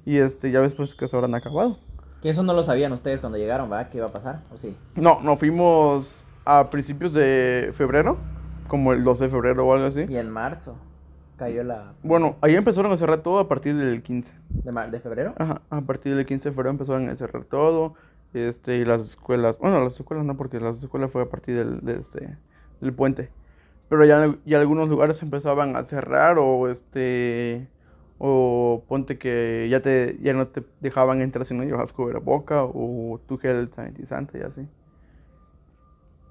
Y 0.04 0.18
este, 0.18 0.52
ya 0.52 0.60
ves 0.60 0.74
pues 0.74 0.94
que 0.94 1.08
se 1.08 1.16
habrán 1.16 1.34
acabado. 1.34 1.78
Que 2.22 2.30
eso 2.30 2.42
no 2.44 2.52
lo 2.54 2.62
sabían 2.62 2.92
ustedes 2.92 3.20
cuando 3.20 3.36
llegaron, 3.36 3.70
¿va? 3.72 3.88
¿Qué 3.88 3.98
iba 3.98 4.06
a 4.06 4.12
pasar? 4.12 4.42
¿O 4.52 4.56
sí? 4.56 4.76
No, 4.94 5.20
nos 5.22 5.38
fuimos 5.40 6.24
a 6.44 6.70
principios 6.70 7.12
de 7.14 7.70
febrero, 7.74 8.16
como 8.68 8.92
el 8.92 9.02
12 9.02 9.24
de 9.24 9.30
febrero 9.30 9.66
o 9.66 9.74
algo 9.74 9.86
así. 9.86 10.06
Y 10.08 10.16
en 10.18 10.30
marzo 10.30 10.76
cayó 11.36 11.64
la... 11.64 11.94
Bueno, 12.02 12.36
ahí 12.42 12.54
empezaron 12.54 12.92
a 12.92 12.96
cerrar 12.96 13.22
todo 13.22 13.38
a 13.40 13.48
partir 13.48 13.74
del 13.76 14.02
15. 14.02 14.32
¿De, 14.50 14.70
mar- 14.72 14.90
de 14.90 15.00
febrero? 15.00 15.34
Ajá, 15.38 15.62
a 15.70 15.80
partir 15.80 16.14
del 16.14 16.26
15 16.26 16.50
de 16.50 16.54
febrero 16.54 16.70
empezaron 16.70 17.08
a 17.08 17.16
cerrar 17.16 17.44
todo. 17.44 17.94
Este, 18.32 18.76
y 18.76 18.84
las 18.84 19.00
escuelas, 19.00 19.58
bueno, 19.58 19.80
las 19.80 19.98
escuelas 19.98 20.24
no, 20.24 20.36
porque 20.36 20.60
las 20.60 20.82
escuelas 20.82 21.10
fue 21.10 21.22
a 21.22 21.28
partir 21.28 21.56
del, 21.56 21.80
de 21.80 22.00
este, 22.00 22.38
del 22.80 22.94
puente. 22.94 23.30
Pero 23.88 24.04
ya, 24.04 24.38
ya 24.46 24.60
algunos 24.60 24.88
lugares 24.88 25.20
empezaban 25.22 25.74
a 25.74 25.82
cerrar 25.82 26.38
o 26.38 26.68
este, 26.68 27.68
o 28.18 28.84
ponte 28.86 29.18
que 29.18 29.66
ya 29.68 29.80
te, 29.80 30.16
ya 30.22 30.32
no 30.32 30.46
te 30.46 30.62
dejaban 30.80 31.22
entrar 31.22 31.44
si 31.44 31.54
no 31.54 31.64
llevas 31.64 31.92
boca 32.22 32.64
o 32.64 33.20
tu 33.26 33.38
gel 33.38 33.68
sanitizante 33.72 34.38
y 34.38 34.42
así. 34.42 34.68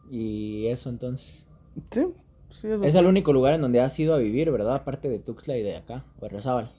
Y 0.09 0.67
eso 0.67 0.89
entonces. 0.89 1.45
Sí, 1.91 2.13
sí, 2.49 2.67
eso. 2.69 2.83
Es 2.83 2.95
el 2.95 3.07
único 3.07 3.33
lugar 3.33 3.55
en 3.55 3.61
donde 3.61 3.81
has 3.81 3.99
ido 3.99 4.13
a 4.15 4.19
vivir, 4.19 4.49
¿verdad? 4.51 4.75
Aparte 4.75 5.09
de 5.09 5.19
Tuxtla 5.19 5.57
y 5.57 5.63
de 5.63 5.75
acá, 5.75 6.05
Berriozábal. 6.21 6.71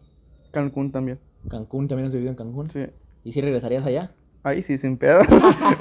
Cancún 0.50 0.90
también. 0.90 1.18
Cancún, 1.48 1.88
también 1.88 2.06
has 2.06 2.12
vivido 2.14 2.30
en 2.30 2.36
Cancún. 2.36 2.68
Sí. 2.68 2.86
¿Y 3.22 3.32
si 3.32 3.40
regresarías 3.40 3.84
allá? 3.84 4.14
Ahí 4.42 4.62
sí, 4.62 4.78
sin 4.78 4.96
pedo. 4.96 5.20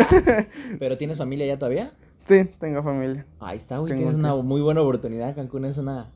¿Pero 0.79 0.97
tienes 0.97 1.17
familia 1.17 1.45
allá 1.45 1.57
todavía? 1.59 1.93
sí, 2.25 2.43
tengo 2.59 2.83
familia. 2.83 3.25
Ahí 3.39 3.57
está, 3.57 3.77
güey. 3.79 3.89
Tengo 3.91 4.09
Tienes 4.09 4.21
que- 4.23 4.31
una 4.31 4.43
muy 4.43 4.61
buena 4.61 4.81
oportunidad. 4.81 5.33
Cancún 5.35 5.65
es 5.65 5.77
una. 5.77 6.11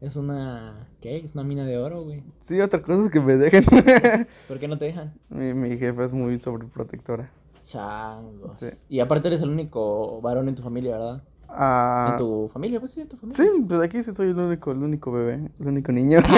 Es 0.00 0.16
una. 0.16 0.88
¿Qué? 1.00 1.18
Es 1.18 1.34
una 1.34 1.44
mina 1.44 1.64
de 1.66 1.76
oro, 1.78 2.04
güey. 2.04 2.22
Sí, 2.38 2.60
otra 2.60 2.80
cosa 2.80 3.04
es 3.04 3.10
que 3.10 3.20
me 3.20 3.36
dejen. 3.36 3.64
¿Por 4.48 4.58
qué 4.58 4.68
no 4.68 4.78
te 4.78 4.86
dejan? 4.86 5.12
mi, 5.28 5.52
mi 5.52 5.76
jefa 5.76 6.04
es 6.04 6.12
muy 6.12 6.38
sobreprotectora. 6.38 7.30
Changos. 7.66 8.58
Sí. 8.58 8.66
Y 8.88 9.00
aparte 9.00 9.28
eres 9.28 9.42
el 9.42 9.50
único 9.50 10.20
varón 10.22 10.48
en 10.48 10.54
tu 10.54 10.62
familia, 10.62 10.92
¿verdad? 10.92 11.22
Ah, 11.48 12.10
En 12.12 12.18
tu 12.18 12.48
familia, 12.52 12.80
pues 12.80 12.92
sí, 12.92 13.00
en 13.02 13.08
tu 13.08 13.16
familia. 13.16 13.44
Sí, 13.44 13.64
pues 13.68 13.80
aquí 13.80 14.02
sí 14.02 14.12
soy 14.12 14.30
el 14.30 14.38
único, 14.38 14.70
el 14.72 14.78
único 14.78 15.10
bebé, 15.12 15.50
el 15.58 15.66
único 15.66 15.92
niño. 15.92 16.20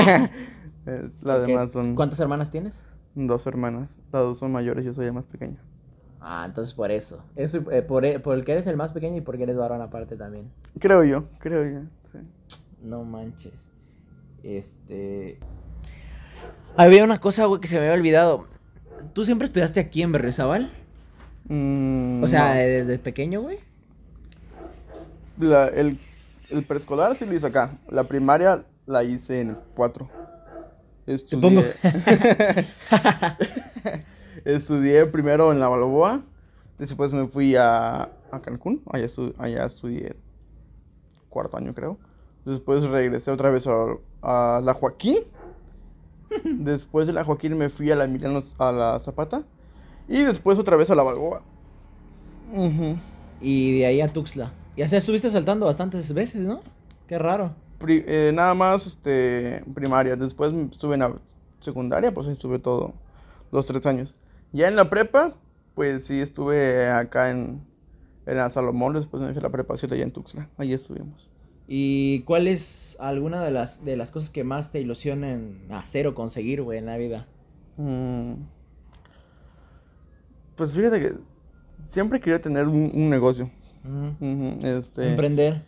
Ok. 0.85 1.47
demás 1.47 1.71
son 1.71 1.95
¿Cuántas 1.95 2.19
hermanas 2.19 2.51
tienes? 2.51 2.83
Dos 3.15 3.47
hermanas. 3.47 3.99
Las 4.13 4.23
dos 4.23 4.39
son 4.39 4.53
mayores, 4.53 4.85
yo 4.85 4.95
soy 4.95 5.07
el 5.07 5.13
más 5.13 5.27
pequeño. 5.27 5.57
Ah, 6.21 6.45
entonces 6.47 6.73
por 6.75 6.91
eso. 6.93 7.23
eso 7.35 7.65
eh, 7.73 7.83
por, 7.83 8.05
e- 8.05 8.21
por 8.21 8.37
el 8.39 8.45
que 8.45 8.53
eres 8.53 8.67
el 8.69 8.77
más 8.77 8.93
pequeño 8.93 9.17
y 9.17 9.21
porque 9.23 9.43
eres 9.43 9.57
varón 9.57 9.83
aparte 9.83 10.17
también. 10.17 10.51
Creo 10.79 11.03
yo, 11.05 11.25
creo 11.39 11.65
yo. 11.65 11.81
Sí. 12.13 12.19
No 12.83 13.03
manches. 13.05 13.53
Este. 14.45 15.39
Había 16.77 17.05
una 17.05 17.21
cosa, 17.21 17.47
güey, 17.47 17.61
que 17.61 17.69
se 17.69 17.75
me 17.77 17.83
había 17.83 17.95
olvidado. 17.95 18.47
¿Tú 19.13 19.25
siempre 19.25 19.47
estudiaste 19.47 19.81
aquí 19.81 20.03
en 20.03 20.13
Berriozábal? 20.13 20.71
Mm, 21.49 22.23
O 22.23 22.29
sea, 22.29 22.55
no. 22.55 22.61
eh, 22.61 22.69
desde 22.69 22.99
pequeño, 22.99 23.41
güey. 23.43 23.59
La- 25.39 25.67
el, 25.69 25.99
el 26.51 26.65
preescolar 26.65 27.17
sí 27.17 27.27
lo 27.27 27.35
hice 27.35 27.47
acá. 27.49 27.79
La 27.89 28.05
primaria 28.05 28.65
la 28.87 29.03
hice 29.05 29.41
en 29.41 29.51
el 29.51 29.57
4. 29.75 30.09
Supongo. 31.19 31.61
Estudié, 31.61 32.67
estudié 34.45 35.07
primero 35.07 35.53
en 35.53 35.61
la 35.61 35.69
Balboa. 35.69 36.23
Después 36.79 37.13
me 37.13 37.27
fui 37.29 37.55
a, 37.57 38.03
a 38.31 38.41
Cancún. 38.43 38.83
Allá, 38.91 39.07
estu- 39.07 39.35
allá 39.39 39.67
estudié 39.67 40.17
cuarto 41.29 41.57
año, 41.57 41.75
creo. 41.75 41.99
Después 42.45 42.83
regresé 42.83 43.31
otra 43.31 43.51
vez 43.51 43.67
a, 43.67 43.87
a 44.23 44.61
la 44.63 44.75
Joaquín. 44.75 45.19
Después 46.45 47.07
de 47.07 47.13
la 47.13 47.25
Joaquín 47.25 47.57
me 47.57 47.69
fui 47.69 47.91
a 47.91 47.97
la 47.97 48.05
Emiliano 48.05 48.43
a 48.59 48.73
la 48.73 49.01
Zapata. 49.01 49.45
Y 50.09 50.23
después 50.23 50.59
otra 50.59 50.77
vez 50.77 50.91
a 50.91 50.95
la 50.97 51.05
Balboa. 51.05 51.43
Y 53.41 53.79
de 53.79 53.87
ahí 53.87 54.01
a 54.01 54.09
Tuxtla. 54.09 54.53
Y 54.77 54.83
así 54.83 54.97
estuviste 54.97 55.31
saltando 55.31 55.67
bastantes 55.67 56.13
veces, 56.13 56.41
¿no? 56.43 56.61
Qué 57.07 57.19
raro. 57.19 57.55
Pri- 57.83 58.05
eh, 58.07 58.31
nada 58.33 58.55
más 58.55 58.87
este, 58.87 59.63
primaria. 59.75 60.17
Después 60.17 60.53
me 60.53 60.63
estuve 60.63 60.95
en 60.95 61.01
la 61.01 61.15
secundaria, 61.61 62.15
pues 62.15 62.27
ahí 62.29 62.33
estuve 62.33 62.59
todo 62.59 62.95
los 63.51 63.67
tres 63.67 63.85
años. 63.87 64.15
Ya 64.53 64.69
en 64.69 64.77
la 64.77 64.89
prepa, 64.89 65.35
pues 65.75 66.07
sí 66.07 66.21
estuve 66.21 66.89
acá 66.89 67.31
en, 67.31 67.63
en 68.27 68.37
la 68.37 68.49
Salomón. 68.51 68.95
Después 68.95 69.23
me 69.23 69.29
a 69.29 69.33
la 69.43 69.51
prepa 69.51 69.77
7 69.77 69.95
allá 69.95 70.05
en 70.05 70.13
Tuxtla. 70.13 70.49
Ahí 70.57 70.73
estuvimos. 70.73 71.29
¿Y 71.69 72.21
cuál 72.23 72.47
es 72.49 72.97
alguna 73.01 73.43
de 73.43 73.51
las, 73.51 73.85
de 73.85 73.97
las 73.97 74.11
cosas 74.11 74.31
que 74.31 74.45
más 74.45 74.71
te 74.71 74.81
ilusionan 74.81 75.59
hacer 75.71 76.07
o 76.07 76.15
conseguir, 76.15 76.63
güey, 76.63 76.79
en 76.79 76.87
la 76.87 76.97
vida? 76.99 77.27
Mm. 77.79 78.35
Pues 80.57 80.73
fíjate 80.73 81.01
que 81.01 81.13
siempre 81.85 82.21
quería 82.21 82.41
tener 82.41 82.69
un, 82.69 82.91
un 82.95 83.11
negocio. 83.11 83.51
Este, 84.63 85.11
Emprender. 85.11 85.63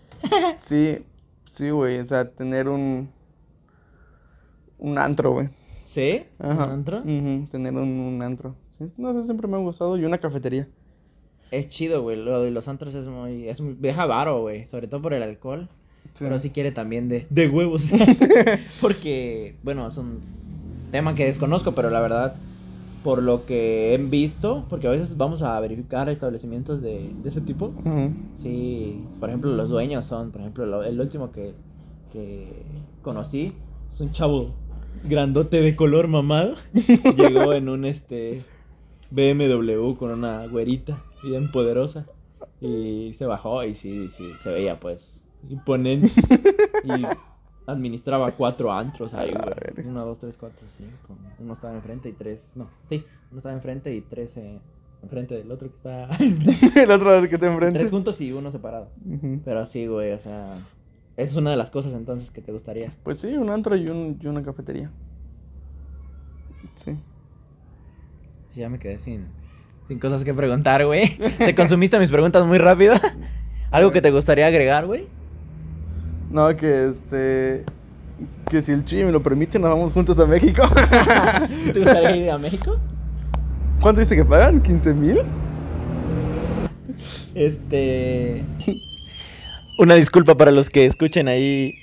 sí, 0.61 1.05
sí, 1.54 1.70
güey, 1.70 1.98
o 1.98 2.04
sea, 2.04 2.28
tener 2.30 2.68
un 2.68 3.10
un 4.78 4.98
antro, 4.98 5.32
güey. 5.32 5.48
¿Sí? 5.84 6.24
¿Un 6.38 6.50
Ajá. 6.50 6.72
antro? 6.72 6.98
Ujú, 6.98 7.46
tener 7.50 7.72
un, 7.74 7.88
un 7.88 8.22
antro. 8.22 8.56
Sí, 8.70 8.90
no 8.96 9.12
sé, 9.14 9.22
siempre 9.22 9.46
me 9.46 9.54
ha 9.56 9.60
gustado 9.60 9.96
y 9.96 10.04
una 10.04 10.18
cafetería. 10.18 10.68
Es 11.50 11.68
chido, 11.68 12.02
güey. 12.02 12.16
Lo 12.16 12.42
de 12.42 12.50
los 12.50 12.66
antros 12.66 12.94
es 12.94 13.06
muy... 13.06 13.48
Es 13.48 13.60
muy 13.60 13.74
deja 13.74 14.04
varo, 14.06 14.40
güey. 14.40 14.66
Sobre 14.66 14.88
todo 14.88 15.00
por 15.00 15.14
el 15.14 15.22
alcohol. 15.22 15.68
Sí. 16.14 16.24
Pero 16.24 16.38
sí 16.40 16.50
quiere 16.50 16.72
también 16.72 17.08
de... 17.08 17.26
De 17.30 17.48
huevos. 17.48 17.90
Porque, 18.80 19.54
bueno, 19.62 19.86
es 19.86 19.96
un 19.96 20.20
tema 20.90 21.14
que 21.14 21.26
desconozco, 21.26 21.72
pero 21.72 21.90
la 21.90 22.00
verdad, 22.00 22.34
por 23.04 23.22
lo 23.22 23.44
que 23.46 23.94
he 23.94 23.98
visto, 23.98 24.64
porque 24.68 24.88
a 24.88 24.90
veces 24.90 25.16
vamos 25.16 25.42
a 25.42 25.60
verificar 25.60 26.08
establecimientos 26.08 26.82
de, 26.82 27.12
de 27.22 27.28
ese 27.28 27.40
tipo. 27.42 27.66
Ujú. 27.84 28.12
Sí, 28.34 29.00
por 29.20 29.28
ejemplo, 29.28 29.52
los 29.54 29.68
dueños 29.68 30.06
son, 30.06 30.32
por 30.32 30.40
ejemplo, 30.40 30.66
lo- 30.66 30.82
el 30.82 30.98
último 31.00 31.30
que, 31.30 31.54
que 32.12 32.64
conocí 33.02 33.52
es 33.88 34.00
un 34.00 34.10
chavo 34.12 34.50
grandote 35.04 35.60
de 35.60 35.76
color 35.76 36.08
mamado. 36.08 36.54
Llegó 37.16 37.52
en 37.52 37.68
un 37.68 37.84
este 37.84 38.42
BMW 39.10 39.94
con 39.96 40.10
una 40.10 40.46
güerita 40.46 41.02
bien 41.22 41.50
poderosa 41.50 42.06
y 42.60 43.12
se 43.14 43.26
bajó 43.26 43.62
y 43.64 43.74
sí, 43.74 44.08
sí, 44.08 44.24
se 44.38 44.50
veía 44.50 44.80
pues 44.80 45.26
imponente 45.48 46.08
y 46.84 47.04
administraba 47.66 48.33
cuatro 48.33 48.72
antros 48.72 49.14
ahí, 49.14 49.33
güey. 49.33 49.87
Uno, 49.87 50.05
dos, 50.05 50.18
tres, 50.18 50.37
cuatro, 50.37 50.66
cinco. 50.68 51.16
Uno 51.38 51.55
estaba 51.55 51.74
enfrente 51.74 52.09
y 52.09 52.12
tres, 52.12 52.57
no, 52.57 52.68
sí, 52.88 53.05
uno 53.31 53.38
estaba 53.38 53.55
enfrente 53.55 53.94
y 53.94 54.00
tres 54.00 54.37
eh, 54.37 54.61
enfrente 55.03 55.35
del 55.35 55.50
otro 55.50 55.70
que 55.70 55.77
está 55.77 56.09
El 56.83 56.90
otro 56.90 57.29
que 57.29 57.38
te 57.38 57.46
enfrente. 57.46 57.79
Tres 57.79 57.90
juntos 57.90 58.20
y 58.20 58.33
uno 58.33 58.50
separado. 58.50 58.88
Pero 59.44 59.66
sí, 59.66 59.87
güey, 59.87 60.12
o 60.12 60.18
sea. 60.18 60.57
Esa 61.16 61.31
es 61.31 61.37
una 61.37 61.50
de 61.50 61.57
las 61.57 61.70
cosas 61.70 61.94
entonces 61.94 62.31
que 62.31 62.42
te 62.42 62.50
gustaría. 62.50 62.92
Pues 63.05 63.20
sí, 63.20 63.29
un 63.37 63.48
antro 63.48 63.77
y, 63.77 63.88
un, 63.88 64.18
y 64.20 64.27
una 64.27 64.42
cafetería. 64.42 64.90
Sí. 66.74 66.96
Sí, 68.50 68.61
ya 68.61 68.68
me 68.68 68.81
quedé 68.81 68.98
sin, 68.98 69.27
sin 69.87 70.00
cosas 70.00 70.24
que 70.24 70.35
preguntar, 70.35 70.85
güey. 70.85 71.16
Te 71.38 71.55
consumiste 71.55 72.00
mis 72.00 72.11
preguntas 72.11 72.44
muy 72.44 72.59
rápido. 72.59 72.94
¿Algo 73.70 73.92
que 73.92 74.00
te 74.00 74.11
gustaría 74.11 74.46
agregar, 74.46 74.87
güey? 74.87 75.07
No, 76.35 76.49
que 76.57 76.87
este. 76.88 77.64
Que 78.51 78.61
si 78.61 78.73
el 78.73 78.85
Chi 78.85 79.05
me 79.05 79.12
lo 79.12 79.23
permite, 79.23 79.59
nos 79.61 79.70
vamos 79.70 79.92
juntos 79.92 80.18
a 80.18 80.27
México. 80.27 80.62
¿Te 81.73 81.79
gustaría 81.79 82.16
ir 82.16 82.31
a 82.31 82.38
México? 82.38 82.77
¿Cuánto 83.81 84.01
dice 84.01 84.16
que 84.16 84.25
pagan? 84.25 84.61
¿15 84.61 84.94
mil? 84.94 85.18
Este. 87.35 88.44
Una 89.79 89.94
disculpa 89.94 90.37
para 90.37 90.51
los 90.51 90.70
que 90.70 90.87
escuchen 90.87 91.29
ahí 91.29 91.75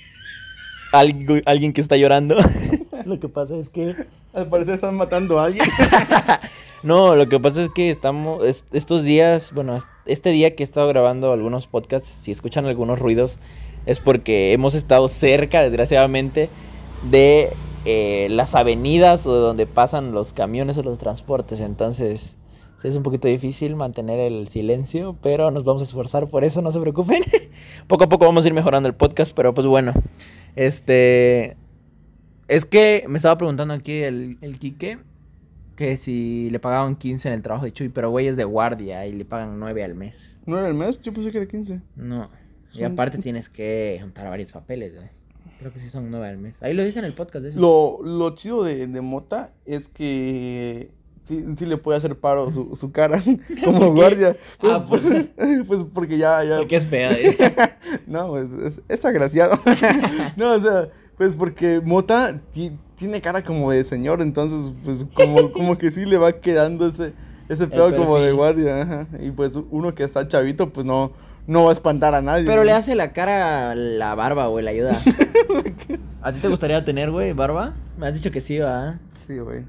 algo- 0.92 1.40
alguien 1.46 1.72
que 1.72 1.80
está 1.80 1.96
llorando. 1.96 2.36
Lo 3.06 3.18
que 3.20 3.28
pasa 3.28 3.56
es 3.56 3.68
que. 3.70 3.94
Al 4.34 4.48
parecer 4.48 4.74
están 4.74 4.96
matando 4.96 5.38
a 5.38 5.46
alguien. 5.46 5.64
No, 6.84 7.14
lo 7.14 7.28
que 7.28 7.38
pasa 7.38 7.62
es 7.62 7.70
que 7.70 7.90
estamos, 7.90 8.44
es- 8.44 8.64
estos 8.72 9.04
días, 9.04 9.52
bueno, 9.54 9.76
es- 9.76 9.84
este 10.04 10.30
día 10.30 10.56
que 10.56 10.64
he 10.64 10.66
estado 10.66 10.88
grabando 10.88 11.32
algunos 11.32 11.68
podcasts, 11.68 12.08
si 12.08 12.32
escuchan 12.32 12.66
algunos 12.66 12.98
ruidos, 12.98 13.38
es 13.86 14.00
porque 14.00 14.52
hemos 14.52 14.74
estado 14.74 15.08
cerca, 15.08 15.62
desgraciadamente, 15.62 16.48
de 17.10 17.50
eh, 17.84 18.28
las 18.30 18.54
avenidas 18.54 19.26
o 19.26 19.34
de 19.34 19.40
donde 19.40 19.66
pasan 19.66 20.12
los 20.12 20.32
camiones 20.32 20.78
o 20.78 20.82
los 20.82 20.98
transportes. 20.98 21.60
Entonces, 21.60 22.36
es 22.82 22.96
un 22.96 23.02
poquito 23.02 23.28
difícil 23.28 23.76
mantener 23.76 24.20
el 24.20 24.48
silencio, 24.48 25.16
pero 25.22 25.50
nos 25.50 25.64
vamos 25.64 25.82
a 25.82 25.84
esforzar 25.84 26.28
por 26.28 26.44
eso, 26.44 26.62
no 26.62 26.72
se 26.72 26.80
preocupen. 26.80 27.22
poco 27.86 28.04
a 28.04 28.08
poco 28.08 28.26
vamos 28.26 28.44
a 28.44 28.48
ir 28.48 28.54
mejorando 28.54 28.88
el 28.88 28.94
podcast, 28.94 29.34
pero 29.34 29.54
pues 29.54 29.66
bueno, 29.66 29.92
este... 30.56 31.56
Es 32.48 32.66
que 32.66 33.04
me 33.08 33.16
estaba 33.16 33.38
preguntando 33.38 33.72
aquí 33.72 34.02
el, 34.02 34.36
el 34.42 34.58
Quique 34.58 34.98
que 35.76 35.96
si 35.96 36.50
le 36.50 36.58
pagaban 36.58 36.96
15 36.96 37.28
en 37.28 37.34
el 37.34 37.42
trabajo 37.42 37.64
de 37.64 37.72
Chuy, 37.72 37.88
pero 37.88 38.10
güey 38.10 38.26
es 38.26 38.36
de 38.36 38.44
guardia 38.44 39.06
y 39.06 39.12
le 39.12 39.24
pagan 39.24 39.58
9 39.58 39.84
al 39.84 39.94
mes. 39.94 40.36
¿Nueve 40.44 40.68
al 40.68 40.74
mes? 40.74 41.00
Yo 41.00 41.12
pensé 41.12 41.30
que 41.30 41.38
era 41.38 41.46
15. 41.46 41.80
No. 41.96 42.28
Y 42.74 42.78
Son- 42.78 42.84
aparte 42.92 43.18
tienes 43.18 43.48
que 43.48 43.98
juntar 44.00 44.28
varios 44.28 44.52
papeles, 44.52 44.94
güey. 44.94 45.08
Creo 45.58 45.72
que 45.72 45.78
sí 45.80 45.88
son 45.88 46.10
9 46.10 46.26
al 46.28 46.38
mes. 46.38 46.54
Ahí 46.60 46.74
lo 46.74 46.84
dice 46.84 46.98
en 46.98 47.04
el 47.04 47.12
podcast 47.12 47.44
eso. 47.44 47.58
Lo, 47.58 47.98
lo 48.04 48.34
chido 48.34 48.64
de, 48.64 48.86
de 48.86 49.00
Mota 49.00 49.52
es 49.64 49.86
que 49.88 50.90
sí, 51.22 51.44
sí 51.56 51.66
le 51.66 51.76
puede 51.76 51.98
hacer 51.98 52.16
paro 52.18 52.50
su, 52.50 52.74
su 52.74 52.90
cara 52.90 53.22
como 53.64 53.92
guardia. 53.94 54.36
Pues, 54.60 54.72
Ah, 54.72 54.84
pues. 54.88 55.02
pues 55.66 55.84
porque 55.94 56.18
ya, 56.18 56.42
ya. 56.42 56.58
Porque 56.58 56.76
es 56.76 56.84
feo, 56.86 57.10
¿eh? 57.12 57.36
No, 58.06 58.28
pues, 58.30 58.50
es, 58.64 58.82
es 58.88 59.04
agraciado. 59.04 59.58
no, 60.36 60.54
o 60.54 60.60
sea, 60.60 60.88
pues 61.16 61.36
porque 61.36 61.80
Mota 61.84 62.40
ti- 62.52 62.72
tiene 62.96 63.20
cara 63.20 63.44
como 63.44 63.70
de 63.70 63.84
señor, 63.84 64.20
entonces, 64.22 64.72
pues 64.84 65.04
como, 65.14 65.52
como 65.52 65.76
que 65.78 65.90
sí 65.90 66.04
le 66.06 66.16
va 66.16 66.32
quedando 66.40 66.88
ese, 66.88 67.12
ese 67.48 67.66
pedo 67.68 67.94
como 67.96 68.18
de 68.18 68.32
guardia. 68.32 68.82
ajá. 68.82 69.06
Y 69.20 69.30
pues 69.30 69.56
uno 69.70 69.94
que 69.94 70.02
está 70.04 70.26
chavito, 70.26 70.72
pues 70.72 70.86
no, 70.86 71.12
no 71.46 71.64
va 71.64 71.70
a 71.70 71.72
espantar 71.72 72.14
a 72.14 72.22
nadie. 72.22 72.44
Pero 72.46 72.64
le 72.64 72.72
hace 72.72 72.94
la 72.94 73.12
cara 73.12 73.74
la 73.74 74.14
barba, 74.14 74.46
güey, 74.48 74.64
la 74.64 74.70
ayuda. 74.70 75.00
¿A 76.22 76.32
ti 76.32 76.38
te 76.40 76.48
gustaría 76.48 76.84
tener, 76.84 77.10
güey, 77.10 77.32
barba? 77.32 77.74
Me 77.98 78.06
has 78.06 78.14
dicho 78.14 78.30
que 78.30 78.40
sí, 78.40 78.58
va. 78.58 78.98
Sí, 79.26 79.38
güey. 79.38 79.64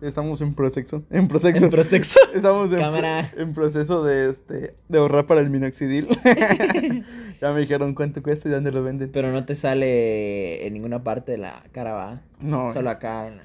Estamos 0.00 0.40
en 0.40 0.52
prosexo. 0.54 1.04
En 1.10 1.28
prosexo. 1.28 1.64
En 1.66 1.70
prosexo. 1.70 2.18
Estamos 2.34 2.72
en, 2.72 2.78
pro- 2.90 3.40
en 3.40 3.52
proceso 3.54 4.02
de 4.02 4.30
este 4.30 4.74
de 4.88 4.98
ahorrar 4.98 5.26
para 5.26 5.40
el 5.40 5.48
minoxidil. 5.48 6.08
ya 7.40 7.52
me 7.52 7.60
dijeron 7.60 7.94
cuánto 7.94 8.20
cuesta 8.20 8.48
y 8.48 8.52
dónde 8.52 8.72
lo 8.72 8.82
venden. 8.82 9.10
Pero 9.12 9.30
no 9.30 9.44
te 9.44 9.54
sale 9.54 10.66
en 10.66 10.74
ninguna 10.74 11.04
parte 11.04 11.32
de 11.32 11.38
la 11.38 11.62
cara, 11.70 11.92
va. 11.92 12.20
No, 12.40 12.72
Solo 12.72 12.90
acá. 12.90 13.28
en 13.28 13.36
la- 13.36 13.44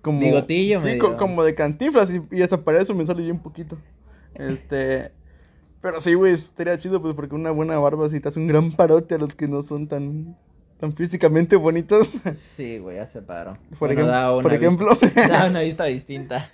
como 0.00 0.20
bigotillo 0.20 0.80
sí, 0.80 0.98
co- 0.98 1.16
como 1.16 1.42
de 1.44 1.54
cantinflas 1.54 2.12
y, 2.14 2.20
y 2.30 2.42
eso 2.42 2.62
me 2.94 3.06
sale 3.06 3.22
bien 3.22 3.38
poquito. 3.38 3.78
Este, 4.34 5.10
pero 5.84 6.00
sí, 6.00 6.14
güey, 6.14 6.32
estaría 6.32 6.78
chido 6.78 7.02
pues 7.02 7.14
porque 7.14 7.34
una 7.34 7.50
buena 7.50 7.78
barba 7.78 8.08
sí 8.08 8.18
te 8.18 8.28
hace 8.30 8.40
un 8.40 8.46
gran 8.46 8.72
parote 8.72 9.16
a 9.16 9.18
los 9.18 9.36
que 9.36 9.46
no 9.46 9.62
son 9.62 9.86
tan 9.86 10.34
tan 10.80 10.94
físicamente 10.94 11.56
bonitos. 11.56 12.08
Sí, 12.56 12.78
güey, 12.78 12.98
hace 12.98 13.20
paro. 13.20 13.58
Por, 13.78 13.94
Bueno, 13.94 14.00
ejem- 14.02 14.06
da 14.06 14.32
una 14.32 14.42
por 14.42 14.50
vista- 14.52 14.66
ejemplo. 14.66 14.88
Da 15.28 15.46
una 15.46 15.60
vista 15.60 15.84
distinta. 15.84 16.50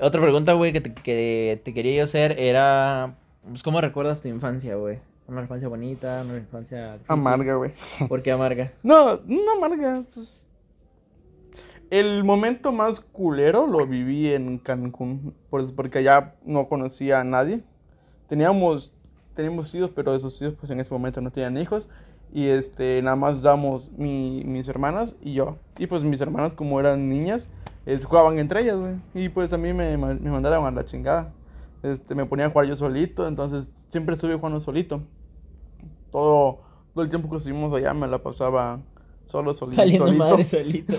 Otra 0.00 0.20
pregunta, 0.22 0.52
güey, 0.52 0.72
que 0.72 0.80
te, 0.80 0.94
que 0.94 1.60
te 1.64 1.74
quería 1.74 1.96
yo 1.96 2.04
hacer 2.04 2.38
era... 2.38 3.16
Pues, 3.48 3.64
¿Cómo 3.64 3.80
recuerdas 3.80 4.20
tu 4.20 4.28
infancia, 4.28 4.76
güey? 4.76 5.00
¿Una 5.26 5.42
infancia 5.42 5.66
bonita? 5.68 6.22
¿Una 6.24 6.36
infancia... 6.38 6.92
difícil? 6.92 7.06
Amarga, 7.08 7.54
güey. 7.56 7.72
¿Por 8.08 8.22
qué 8.22 8.30
amarga? 8.30 8.70
No, 8.84 9.20
no 9.26 9.52
amarga, 9.56 10.04
pues. 10.14 10.48
El 11.90 12.22
momento 12.24 12.70
más 12.72 13.00
culero 13.00 13.66
lo 13.66 13.86
viví 13.86 14.28
en 14.32 14.58
Cancún, 14.58 15.34
pues, 15.50 15.72
porque 15.72 15.98
allá 15.98 16.36
no 16.44 16.68
conocía 16.68 17.20
a 17.20 17.24
nadie. 17.24 17.62
Teníamos, 18.32 18.94
teníamos 19.34 19.74
hijos, 19.74 19.90
pero 19.94 20.14
esos 20.14 20.40
hijos 20.40 20.54
pues 20.58 20.70
en 20.72 20.80
ese 20.80 20.90
momento 20.90 21.20
no 21.20 21.30
tenían 21.30 21.58
hijos. 21.58 21.86
Y 22.32 22.46
este, 22.46 23.02
nada 23.02 23.14
más 23.14 23.42
damos 23.42 23.90
mi- 23.92 24.42
mis 24.46 24.66
hermanas 24.68 25.14
y 25.20 25.34
yo. 25.34 25.58
Y 25.76 25.86
pues 25.86 26.02
mis 26.02 26.18
hermanas 26.18 26.54
como 26.54 26.80
eran 26.80 27.10
niñas, 27.10 27.46
es, 27.84 28.06
jugaban 28.06 28.38
entre 28.38 28.62
ellas, 28.62 28.78
güey. 28.78 28.94
Y 29.12 29.28
pues 29.28 29.52
a 29.52 29.58
mí 29.58 29.74
me, 29.74 29.98
me 29.98 30.14
mandaron 30.30 30.64
a 30.64 30.70
la 30.70 30.82
chingada. 30.82 31.30
Este, 31.82 32.14
me 32.14 32.24
ponía 32.24 32.46
a 32.46 32.50
jugar 32.50 32.66
yo 32.66 32.74
solito, 32.74 33.28
entonces 33.28 33.84
siempre 33.90 34.14
estuve 34.14 34.36
jugando 34.36 34.60
solito. 34.62 35.02
Todo, 36.10 36.60
todo 36.94 37.04
el 37.04 37.10
tiempo 37.10 37.28
que 37.28 37.36
estuvimos 37.36 37.70
allá 37.74 37.92
me 37.92 38.06
la 38.08 38.22
pasaba 38.22 38.80
solo, 39.26 39.52
solito. 39.52 39.82
Valiendo 39.82 40.06
solito. 40.06 40.24
madre 40.24 40.44
solito. 40.46 40.94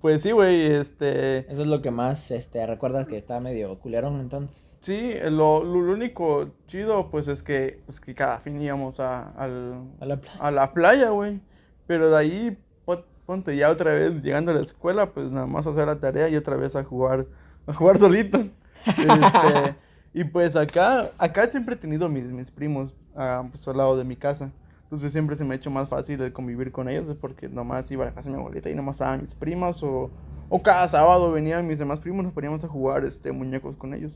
Pues 0.00 0.22
sí, 0.22 0.30
güey, 0.30 0.62
este... 0.66 1.38
Eso 1.50 1.62
es 1.62 1.66
lo 1.66 1.82
que 1.82 1.90
más, 1.90 2.30
este, 2.30 2.64
recuerdas 2.66 3.06
que 3.08 3.16
está 3.16 3.40
medio 3.40 3.78
culerón, 3.80 4.20
entonces. 4.20 4.70
Sí, 4.80 5.14
lo, 5.24 5.64
lo- 5.64 5.92
único 5.92 6.50
chido, 6.68 7.10
pues, 7.10 7.26
es 7.26 7.42
que, 7.42 7.80
es 7.88 7.98
que 8.00 8.14
cada 8.14 8.38
fin 8.38 8.62
íbamos 8.62 9.00
a, 9.00 9.30
al- 9.30 9.82
A 10.00 10.06
la 10.06 10.16
playa. 10.20 10.38
a 10.40 10.50
la 10.52 10.72
playa, 10.72 11.08
güey. 11.10 11.40
Pero 11.88 12.10
de 12.10 12.16
ahí, 12.16 12.58
pon- 12.84 13.04
ponte 13.26 13.56
ya 13.56 13.70
otra 13.70 13.92
vez 13.92 14.22
llegando 14.22 14.52
a 14.52 14.54
la 14.54 14.60
escuela, 14.62 15.10
pues 15.12 15.32
nada 15.32 15.46
más 15.48 15.66
hacer 15.66 15.86
la 15.86 15.98
tarea 15.98 16.28
y 16.28 16.36
otra 16.36 16.54
vez 16.56 16.76
a 16.76 16.84
jugar, 16.84 17.26
a 17.66 17.74
jugar 17.74 17.98
solito. 17.98 18.38
Este, 18.86 19.74
y 20.14 20.22
pues 20.24 20.54
acá, 20.54 21.10
acá 21.18 21.48
siempre 21.48 21.74
he 21.74 21.78
tenido 21.78 22.08
mis, 22.08 22.24
mis 22.26 22.52
primos 22.52 22.94
ah, 23.16 23.44
pues, 23.50 23.66
al 23.66 23.76
lado 23.78 23.96
de 23.96 24.04
mi 24.04 24.14
casa. 24.14 24.52
Entonces 24.88 25.12
siempre 25.12 25.36
se 25.36 25.44
me 25.44 25.52
ha 25.52 25.56
hecho 25.56 25.70
más 25.70 25.88
fácil 25.88 26.20
el 26.22 26.32
convivir 26.32 26.72
con 26.72 26.88
ellos, 26.88 27.06
es 27.08 27.16
porque 27.16 27.48
nomás 27.48 27.90
iba 27.90 28.04
a 28.04 28.08
la 28.08 28.14
casa 28.14 28.30
de 28.30 28.36
mi 28.36 28.40
abuelita 28.40 28.70
y 28.70 28.74
nomás 28.74 28.96
estaban 28.96 29.20
mis 29.20 29.34
primas 29.34 29.82
o, 29.82 30.10
o 30.48 30.62
cada 30.62 30.88
sábado 30.88 31.30
venían 31.30 31.66
mis 31.66 31.78
demás 31.78 32.00
primos, 32.00 32.24
nos 32.24 32.32
poníamos 32.32 32.64
a 32.64 32.68
jugar 32.68 33.04
este, 33.04 33.30
muñecos 33.32 33.76
con 33.76 33.92
ellos. 33.92 34.14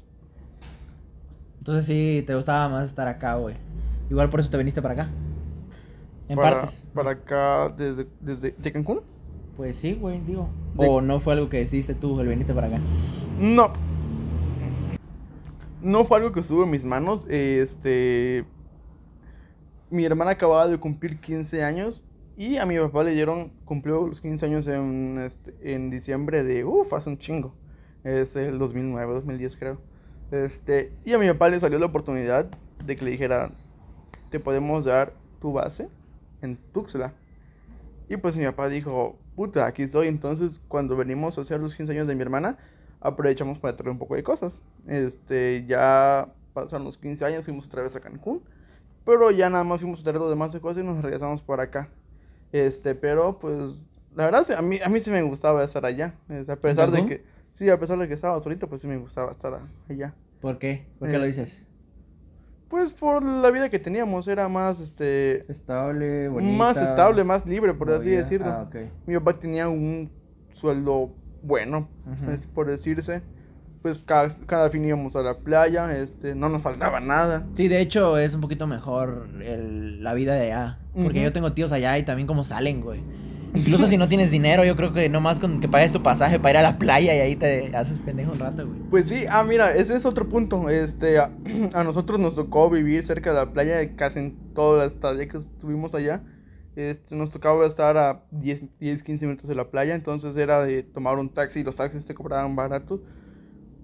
Entonces 1.58 1.84
sí, 1.84 2.24
te 2.26 2.34
gustaba 2.34 2.68
más 2.70 2.84
estar 2.84 3.06
acá, 3.06 3.34
güey. 3.34 3.54
Igual 4.10 4.30
por 4.30 4.40
eso 4.40 4.50
te 4.50 4.56
viniste 4.56 4.80
para 4.80 4.94
acá. 4.94 5.10
En 6.28 6.36
para, 6.36 6.60
partes. 6.62 6.84
para 6.94 7.10
acá 7.10 7.68
desde, 7.76 8.06
desde 8.20 8.52
de 8.52 8.72
Cancún. 8.72 9.00
Pues 9.56 9.76
sí, 9.76 9.92
güey, 9.92 10.20
digo. 10.22 10.48
De- 10.74 10.88
O 10.88 11.02
no 11.02 11.20
fue 11.20 11.34
algo 11.34 11.50
que 11.50 11.58
decidiste 11.58 11.94
tú, 11.94 12.18
el 12.20 12.26
venirte 12.28 12.54
para 12.54 12.68
acá. 12.68 12.80
No. 13.38 13.72
No 15.82 16.04
fue 16.04 16.16
algo 16.18 16.32
que 16.32 16.40
estuvo 16.40 16.64
en 16.64 16.70
mis 16.70 16.84
manos. 16.84 17.26
Este. 17.28 18.44
Mi 19.92 20.06
hermana 20.06 20.30
acababa 20.30 20.68
de 20.68 20.78
cumplir 20.78 21.20
15 21.20 21.62
años. 21.62 22.02
Y 22.38 22.56
a 22.56 22.64
mi 22.64 22.78
papá 22.78 23.04
le 23.04 23.12
dieron. 23.12 23.50
Cumplió 23.66 24.06
los 24.06 24.22
15 24.22 24.46
años 24.46 24.66
en, 24.66 25.18
este, 25.20 25.54
en 25.74 25.90
diciembre 25.90 26.42
de. 26.42 26.64
Uf, 26.64 26.94
hace 26.94 27.10
un 27.10 27.18
chingo. 27.18 27.54
Es 28.02 28.34
el 28.34 28.58
2009, 28.58 29.12
2010, 29.12 29.56
creo. 29.58 29.82
Este. 30.30 30.94
Y 31.04 31.12
a 31.12 31.18
mi 31.18 31.28
papá 31.28 31.50
le 31.50 31.60
salió 31.60 31.78
la 31.78 31.84
oportunidad 31.84 32.46
de 32.86 32.96
que 32.96 33.04
le 33.04 33.10
dijera. 33.10 33.52
Te 34.30 34.40
podemos 34.40 34.86
dar 34.86 35.12
tu 35.42 35.52
base 35.52 35.90
en 36.40 36.56
Tuxtla. 36.72 37.12
Y 38.08 38.16
pues 38.16 38.34
mi 38.34 38.46
papá 38.46 38.70
dijo, 38.70 39.18
puta, 39.36 39.66
aquí 39.66 39.82
estoy. 39.82 40.08
Entonces, 40.08 40.62
cuando 40.68 40.96
venimos 40.96 41.36
a 41.36 41.42
hacer 41.42 41.60
los 41.60 41.74
15 41.74 41.92
años 41.92 42.06
de 42.06 42.14
mi 42.14 42.22
hermana, 42.22 42.56
aprovechamos 42.98 43.58
para 43.58 43.76
traer 43.76 43.90
un 43.90 43.98
poco 43.98 44.14
de 44.14 44.22
cosas. 44.22 44.62
Este, 44.86 45.66
ya 45.68 46.32
pasaron 46.54 46.84
los 46.86 46.96
15 46.96 47.26
años, 47.26 47.44
fuimos 47.44 47.66
otra 47.66 47.82
vez 47.82 47.94
a 47.94 48.00
Cancún. 48.00 48.42
Pero 49.04 49.30
ya 49.30 49.50
nada 49.50 49.64
más 49.64 49.80
fuimos 49.80 50.00
a 50.00 50.02
traer 50.04 50.18
lo 50.18 50.30
demás 50.30 50.52
de 50.52 50.60
cosas 50.60 50.82
y 50.82 50.86
nos 50.86 51.02
regresamos 51.02 51.42
para 51.42 51.64
acá. 51.64 51.88
Este, 52.52 52.94
pero 52.94 53.38
pues, 53.38 53.88
la 54.14 54.24
verdad, 54.26 54.44
a 54.56 54.62
mí, 54.62 54.78
a 54.84 54.88
mí 54.88 55.00
sí 55.00 55.10
me 55.10 55.22
gustaba 55.22 55.64
estar 55.64 55.84
allá. 55.84 56.14
Es, 56.28 56.48
a 56.48 56.56
pesar 56.56 56.90
de 56.90 57.06
que, 57.06 57.24
sí, 57.50 57.68
a 57.70 57.78
pesar 57.78 57.98
de 57.98 58.06
que 58.08 58.14
estaba 58.14 58.38
solito, 58.40 58.68
pues 58.68 58.80
sí 58.82 58.86
me 58.86 58.96
gustaba 58.98 59.32
estar 59.32 59.58
allá. 59.88 60.14
¿Por 60.40 60.58
qué? 60.58 60.86
¿Por 60.98 61.08
qué 61.08 61.16
Eh, 61.16 61.18
lo 61.18 61.24
dices? 61.24 61.66
Pues 62.68 62.92
por 62.92 63.22
la 63.22 63.50
vida 63.50 63.68
que 63.68 63.78
teníamos, 63.78 64.28
era 64.28 64.48
más, 64.48 64.80
este, 64.80 65.50
Estable, 65.50 66.28
bonita. 66.28 66.56
más 66.56 66.76
estable, 66.78 67.22
más 67.22 67.46
libre, 67.46 67.74
por 67.74 67.90
así 67.90 68.06
movida. 68.08 68.18
decirlo. 68.20 68.46
Ah. 68.48 68.68
Mi 69.06 69.14
papá 69.14 69.38
tenía 69.38 69.68
un 69.68 70.10
sueldo 70.52 71.10
bueno, 71.42 71.88
por 72.54 72.68
decirse. 72.68 73.22
Pues 73.82 74.00
cada, 74.04 74.28
cada 74.46 74.70
fin 74.70 74.84
íbamos 74.84 75.16
a 75.16 75.22
la 75.22 75.38
playa, 75.38 75.96
este, 75.98 76.34
no 76.36 76.48
nos 76.48 76.62
faltaba 76.62 77.00
nada. 77.00 77.44
Sí, 77.56 77.66
de 77.68 77.80
hecho 77.80 78.16
es 78.16 78.34
un 78.34 78.40
poquito 78.40 78.66
mejor 78.68 79.28
el- 79.42 80.02
la 80.04 80.14
vida 80.14 80.34
de 80.34 80.52
allá. 80.52 80.78
Porque 80.94 81.20
yo 81.22 81.32
tengo 81.32 81.52
tíos 81.52 81.72
allá 81.72 81.98
y 81.98 82.04
también 82.04 82.26
como 82.28 82.44
salen, 82.44 82.80
güey. 82.80 83.00
Incluso 83.54 83.86
si 83.86 83.98
no 83.98 84.08
tienes 84.08 84.30
dinero, 84.30 84.64
yo 84.64 84.76
creo 84.76 84.94
que 84.94 85.08
nomás 85.10 85.38
con 85.38 85.60
que 85.60 85.68
pagues 85.68 85.92
tu 85.92 86.02
pasaje 86.02 86.38
para 86.38 86.50
ir 86.52 86.56
a 86.58 86.62
la 86.62 86.78
playa 86.78 87.14
y 87.14 87.18
ahí 87.18 87.36
te 87.36 87.76
haces 87.76 87.98
pendejo 87.98 88.32
un 88.32 88.38
rato, 88.38 88.66
güey. 88.66 88.78
Pues 88.88 89.08
sí, 89.08 89.24
ah, 89.28 89.44
mira, 89.44 89.74
ese 89.74 89.94
es 89.96 90.06
otro 90.06 90.26
punto. 90.28 90.70
Este, 90.70 91.18
a, 91.18 91.30
a 91.74 91.84
nosotros 91.84 92.18
nos 92.18 92.36
tocó 92.36 92.70
vivir 92.70 93.02
cerca 93.02 93.30
de 93.30 93.36
la 93.36 93.52
playa 93.52 93.94
casi 93.96 94.20
en 94.20 94.36
todas 94.54 94.84
las 94.84 94.94
estadía 94.94 95.28
que 95.28 95.36
estuvimos 95.38 95.94
allá. 95.94 96.22
Este, 96.76 97.14
nos 97.14 97.30
tocaba 97.30 97.66
estar 97.66 97.98
a 97.98 98.22
10, 98.30 98.62
10, 98.80 99.02
15 99.02 99.26
minutos 99.26 99.48
de 99.48 99.54
la 99.54 99.70
playa, 99.70 99.94
entonces 99.94 100.34
era 100.36 100.62
de 100.62 100.82
tomar 100.82 101.18
un 101.18 101.28
taxi 101.28 101.60
y 101.60 101.64
los 101.64 101.76
taxis 101.76 102.06
te 102.06 102.14
cobraban 102.14 102.56
baratos. 102.56 103.00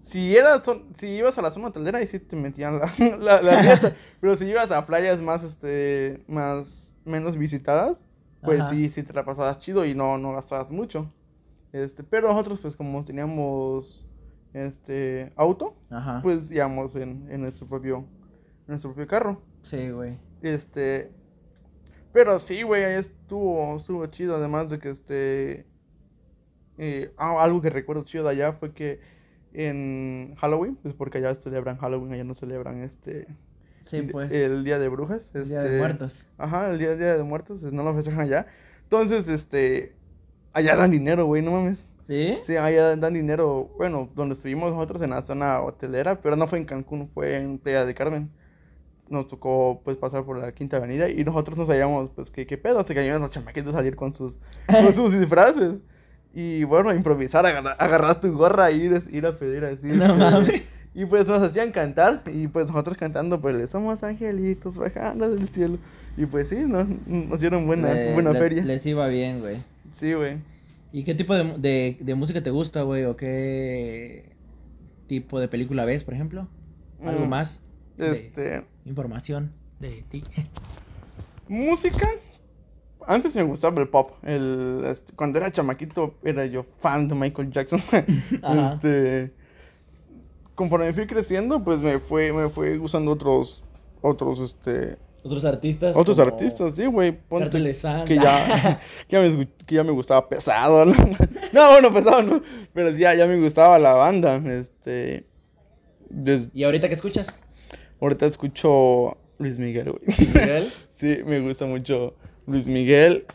Si, 0.00 0.36
eras, 0.36 0.64
son- 0.64 0.94
si 0.94 1.08
ibas 1.08 1.36
a 1.38 1.42
la 1.42 1.50
zona 1.50 1.68
hotelera, 1.68 1.98
ahí 1.98 2.06
sí 2.06 2.18
te 2.20 2.36
metían 2.36 2.78
la, 2.78 2.90
la, 3.20 3.42
la 3.42 3.62
dieta. 3.62 3.94
Pero 4.20 4.36
si 4.36 4.46
ibas 4.46 4.70
a 4.70 4.86
playas 4.86 5.18
más, 5.20 5.42
este, 5.44 6.24
más, 6.28 6.96
menos 7.04 7.36
visitadas, 7.36 8.02
pues 8.42 8.60
Ajá. 8.60 8.70
sí, 8.70 8.88
sí 8.90 9.02
te 9.02 9.12
la 9.12 9.24
pasabas 9.24 9.58
chido 9.58 9.84
y 9.84 9.94
no, 9.94 10.18
no 10.18 10.32
gastabas 10.32 10.70
mucho. 10.70 11.12
Este, 11.72 12.02
pero 12.02 12.28
nosotros, 12.28 12.60
pues 12.60 12.76
como 12.76 13.04
teníamos, 13.04 14.06
este, 14.54 15.32
auto, 15.36 15.76
Ajá. 15.90 16.20
pues 16.22 16.50
íbamos 16.50 16.94
en, 16.94 17.28
en 17.30 17.42
nuestro 17.42 17.66
propio, 17.66 17.98
en 17.98 18.68
nuestro 18.68 18.90
propio 18.94 19.06
carro. 19.06 19.42
sí, 19.62 19.90
güey. 19.90 20.18
Este, 20.40 21.12
pero 22.12 22.38
sí, 22.38 22.62
güey, 22.62 22.84
ahí 22.84 22.94
estuvo, 22.94 23.76
estuvo 23.76 24.06
chido, 24.06 24.36
además 24.36 24.70
de 24.70 24.78
que, 24.78 24.90
este, 24.90 25.66
eh, 26.78 27.12
ah, 27.16 27.42
algo 27.42 27.60
que 27.60 27.70
recuerdo 27.70 28.04
chido 28.04 28.24
de 28.24 28.30
allá 28.30 28.52
fue 28.52 28.72
que 28.72 29.00
en 29.52 30.34
Halloween, 30.38 30.76
pues 30.76 30.94
porque 30.94 31.18
allá 31.18 31.34
celebran 31.34 31.78
Halloween, 31.78 32.12
allá 32.12 32.24
no 32.24 32.34
celebran, 32.34 32.82
este, 32.82 33.26
Sí, 33.82 34.02
pues. 34.02 34.30
el 34.30 34.64
Día 34.64 34.78
de 34.78 34.88
Brujas. 34.88 35.22
el 35.34 35.48
Día 35.48 35.60
de 35.60 35.66
este, 35.66 35.78
Muertos. 35.78 36.26
Ajá, 36.36 36.70
el 36.70 36.78
día, 36.78 36.94
día 36.94 37.16
de 37.16 37.22
Muertos, 37.22 37.62
no 37.62 37.82
lo 37.82 37.94
festejan 37.94 38.20
allá. 38.20 38.46
Entonces, 38.84 39.28
este, 39.28 39.94
allá 40.52 40.76
dan 40.76 40.90
dinero, 40.90 41.24
güey, 41.26 41.42
no 41.42 41.52
mames. 41.52 41.82
¿Sí? 42.06 42.38
Sí, 42.42 42.56
allá 42.56 42.96
dan 42.96 43.14
dinero, 43.14 43.70
bueno, 43.76 44.10
donde 44.14 44.34
estuvimos 44.34 44.72
nosotros 44.72 45.02
en 45.02 45.10
la 45.10 45.22
zona 45.22 45.60
hotelera, 45.62 46.20
pero 46.20 46.36
no 46.36 46.46
fue 46.46 46.58
en 46.58 46.64
Cancún, 46.64 47.08
fue 47.08 47.36
en 47.36 47.58
Playa 47.58 47.84
de 47.84 47.94
Carmen. 47.94 48.30
Nos 49.08 49.26
tocó, 49.28 49.80
pues, 49.84 49.96
pasar 49.96 50.24
por 50.24 50.38
la 50.38 50.52
Quinta 50.52 50.76
Avenida 50.76 51.08
y 51.08 51.24
nosotros 51.24 51.56
nos 51.56 51.68
hallamos, 51.68 52.10
pues, 52.10 52.30
¿qué, 52.30 52.46
qué 52.46 52.58
pedo? 52.58 52.82
Se 52.82 52.94
caían 52.94 53.22
los 53.22 53.30
chamaquitos 53.30 53.74
a 53.74 53.78
salir 53.78 53.96
con 53.96 54.12
sus, 54.12 54.38
con 54.66 54.92
sus 54.94 55.18
disfraces. 55.18 55.80
Y 56.34 56.64
bueno, 56.64 56.92
improvisar, 56.94 57.44
agarrar, 57.46 57.76
agarrar 57.78 58.20
tu 58.20 58.32
gorra 58.32 58.70
e 58.70 58.76
ir, 58.76 59.02
ir 59.10 59.26
a 59.26 59.32
pedir 59.38 59.64
así. 59.64 59.86
No 59.88 60.14
mames. 60.14 60.62
Y 60.94 61.04
pues 61.06 61.28
nos 61.28 61.40
hacían 61.42 61.70
cantar 61.70 62.22
y 62.26 62.48
pues 62.48 62.66
nosotros 62.66 62.96
cantando, 62.96 63.40
pues, 63.40 63.54
le 63.54 63.68
somos 63.68 64.02
angelitos 64.02 64.76
bajando 64.76 65.32
del 65.32 65.48
cielo. 65.48 65.78
Y 66.16 66.26
pues 66.26 66.48
sí, 66.48 66.56
nos, 66.66 66.88
nos 67.06 67.38
dieron 67.38 67.66
buena, 67.66 67.94
Le- 67.94 68.14
buena 68.14 68.32
le- 68.32 68.38
feria. 68.40 68.64
Les 68.64 68.84
iba 68.84 69.06
bien, 69.06 69.38
güey. 69.38 69.58
Sí, 69.92 70.14
güey. 70.14 70.38
¿Y 70.90 71.04
qué 71.04 71.14
tipo 71.14 71.36
de, 71.36 71.44
de, 71.58 71.98
de 72.00 72.14
música 72.16 72.42
te 72.42 72.50
gusta, 72.50 72.82
güey? 72.82 73.04
¿O 73.04 73.16
qué 73.16 74.32
tipo 75.06 75.38
de 75.38 75.46
película 75.46 75.84
ves, 75.84 76.02
por 76.02 76.14
ejemplo? 76.14 76.48
¿Algo 77.04 77.26
Mm, 77.26 77.28
más? 77.28 77.60
de 77.96 78.12
Este, 78.12 78.64
Información 78.84 79.52
de 79.78 79.90
ti. 80.08 80.24
música. 81.48 82.08
Antes 83.06 83.34
me 83.36 83.42
gustaba 83.42 83.80
el 83.80 83.88
pop. 83.88 84.12
El, 84.22 84.82
este, 84.86 85.12
cuando 85.14 85.38
era 85.38 85.50
chamaquito 85.50 86.14
era 86.22 86.44
yo 86.46 86.66
fan 86.78 87.08
de 87.08 87.14
Michael 87.14 87.50
Jackson. 87.50 87.80
Este, 88.72 89.32
conforme 90.54 90.92
fui 90.92 91.06
creciendo, 91.06 91.62
pues 91.62 91.80
me 91.80 91.98
fue, 92.00 92.32
me 92.32 92.48
fue 92.48 92.76
gustando 92.78 93.12
otros, 93.12 93.62
otros, 94.02 94.40
este, 94.40 94.96
Otros 95.22 95.44
artistas. 95.44 95.96
otros 95.96 96.18
artistas, 96.18 96.74
sí, 96.74 96.86
güey. 96.86 97.16
que 98.04 98.16
ya, 98.16 98.80
que 99.08 99.16
ya, 99.16 99.20
me, 99.36 99.48
que 99.66 99.74
ya 99.76 99.84
me 99.84 99.92
gustaba 99.92 100.28
pesado. 100.28 100.84
No, 100.84 100.94
no 101.52 101.70
bueno, 101.70 101.94
pesado 101.94 102.22
no. 102.22 102.42
Pero 102.74 102.92
sí, 102.92 103.00
ya, 103.00 103.14
ya 103.14 103.26
me 103.26 103.40
gustaba 103.40 103.78
la 103.78 103.94
banda. 103.94 104.36
Este, 104.36 105.26
des- 106.10 106.50
¿Y 106.52 106.64
ahorita 106.64 106.88
qué 106.88 106.94
escuchas? 106.94 107.34
ahorita 108.00 108.26
escucho 108.26 109.16
Luis 109.38 109.58
Miguel, 109.58 109.90
güey. 109.92 110.02
Miguel. 110.34 110.68
Sí, 110.90 111.18
me 111.24 111.40
gusta 111.40 111.64
mucho 111.66 112.14
Luis 112.48 112.68
Miguel. 112.68 113.26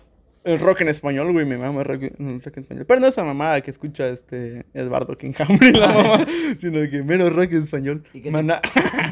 El 0.44 0.60
rock 0.60 0.82
en 0.82 0.90
español, 0.90 1.32
güey, 1.32 1.46
me 1.46 1.58
mama 1.58 1.84
el 1.84 1.86
rock, 1.88 2.02
el 2.20 2.42
rock 2.44 2.58
en 2.58 2.62
español. 2.62 2.86
Pero 2.86 3.00
no 3.00 3.08
esa 3.08 3.24
mamada 3.24 3.62
que 3.62 3.72
escucha 3.72 4.10
este 4.10 4.66
Eduardo 4.74 5.16
y 5.22 5.72
la 5.72 5.88
mamá, 5.88 6.28
sino 6.60 6.82
que 6.90 7.02
menos 7.02 7.32
rock 7.32 7.54
en 7.54 7.64
español. 7.64 8.04
¿Y 8.14 8.20
qué 8.22 8.30
Maná. 8.30 8.60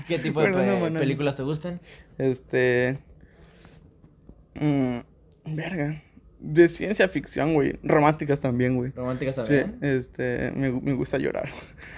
¿Qué 0.09 0.19
tipo 0.19 0.41
de 0.41 0.51
Bueno, 0.51 0.89
pe- 0.93 0.99
películas 0.99 1.37
te 1.37 1.43
gustan? 1.43 1.79
Este. 2.17 2.97
mm, 4.55 4.97
verga. 5.55 6.01
De 6.39 6.67
ciencia 6.69 7.07
ficción, 7.07 7.53
güey. 7.53 7.73
Románticas 7.83 8.41
también, 8.41 8.75
güey. 8.75 8.91
¿Románticas 8.91 9.35
Sí, 9.45 9.59
también? 9.59 9.77
este. 9.81 10.51
Me, 10.55 10.71
me 10.71 10.93
gusta 10.93 11.17
llorar. 11.17 11.47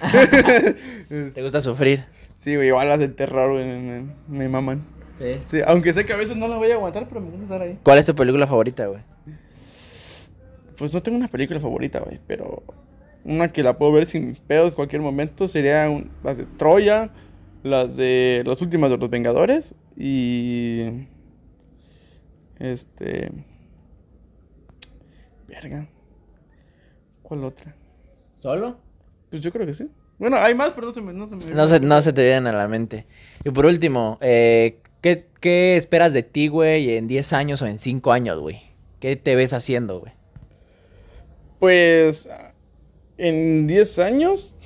¿Te 1.08 1.42
gusta 1.42 1.60
sufrir? 1.60 2.04
sí, 2.36 2.54
güey, 2.56 2.68
igual 2.68 2.88
las 2.88 2.98
de 2.98 3.08
terror, 3.08 3.52
güey, 3.52 3.64
me, 3.66 3.80
me- 4.02 4.14
me 4.28 4.48
maman. 4.48 4.82
Sí. 5.18 5.40
Sí, 5.44 5.58
aunque 5.66 5.92
sé 5.92 6.04
que 6.04 6.12
a 6.12 6.16
veces 6.16 6.36
no 6.36 6.48
la 6.48 6.56
voy 6.56 6.70
a 6.70 6.74
aguantar, 6.74 7.08
pero 7.08 7.20
me 7.20 7.28
gusta 7.30 7.42
estar 7.44 7.62
ahí. 7.62 7.78
¿Cuál 7.82 7.98
es 7.98 8.06
tu 8.06 8.14
película 8.14 8.46
favorita, 8.46 8.86
güey? 8.86 9.00
Pues 10.76 10.92
no 10.92 11.02
tengo 11.02 11.16
una 11.18 11.28
película 11.28 11.60
favorita, 11.60 12.00
güey, 12.00 12.18
pero 12.26 12.62
una 13.22 13.52
que 13.52 13.62
la 13.62 13.78
puedo 13.78 13.92
ver 13.92 14.06
sin 14.06 14.34
pedos 14.34 14.74
cualquier 14.74 15.02
momento 15.02 15.46
sería 15.46 15.88
un- 15.88 16.10
las 16.24 16.36
de 16.36 16.46
Troya, 16.46 17.10
las 17.62 17.96
de 17.96 18.42
las 18.44 18.60
últimas 18.60 18.90
de 18.90 18.98
los 18.98 19.08
Vengadores 19.08 19.74
y 19.96 21.06
este 22.58 23.30
verga. 25.46 25.86
¿Cuál 27.22 27.44
otra? 27.44 27.74
¿Solo? 28.34 28.76
Pues 29.30 29.42
yo 29.42 29.50
creo 29.52 29.66
que 29.66 29.74
sí. 29.74 29.88
Bueno, 30.18 30.36
hay 30.36 30.54
más, 30.54 30.72
pero 30.72 30.88
no 30.88 30.92
se 30.92 31.00
me 31.00 31.12
no 31.12 31.26
se 31.26 31.36
me 31.36 31.46
No 31.46 31.66
se, 31.68 31.80
no 31.80 32.00
se 32.00 32.12
te 32.12 32.22
vienen 32.22 32.46
a 32.48 32.52
la 32.52 32.68
mente. 32.68 33.06
Y 33.44 33.50
por 33.50 33.66
último, 33.66 34.18
eh, 34.20 34.80
¿qué, 35.04 35.26
qué 35.40 35.76
esperas 35.76 36.14
de 36.14 36.22
ti, 36.22 36.48
güey, 36.48 36.96
en 36.96 37.06
10 37.08 37.34
años 37.34 37.60
o 37.60 37.66
en 37.66 37.76
5 37.76 38.10
años, 38.10 38.40
güey? 38.40 38.62
¿Qué 39.00 39.16
te 39.16 39.36
ves 39.36 39.52
haciendo, 39.52 40.00
güey? 40.00 40.14
Pues 41.58 42.26
en 43.18 43.66
10 43.66 43.98
años 43.98 44.56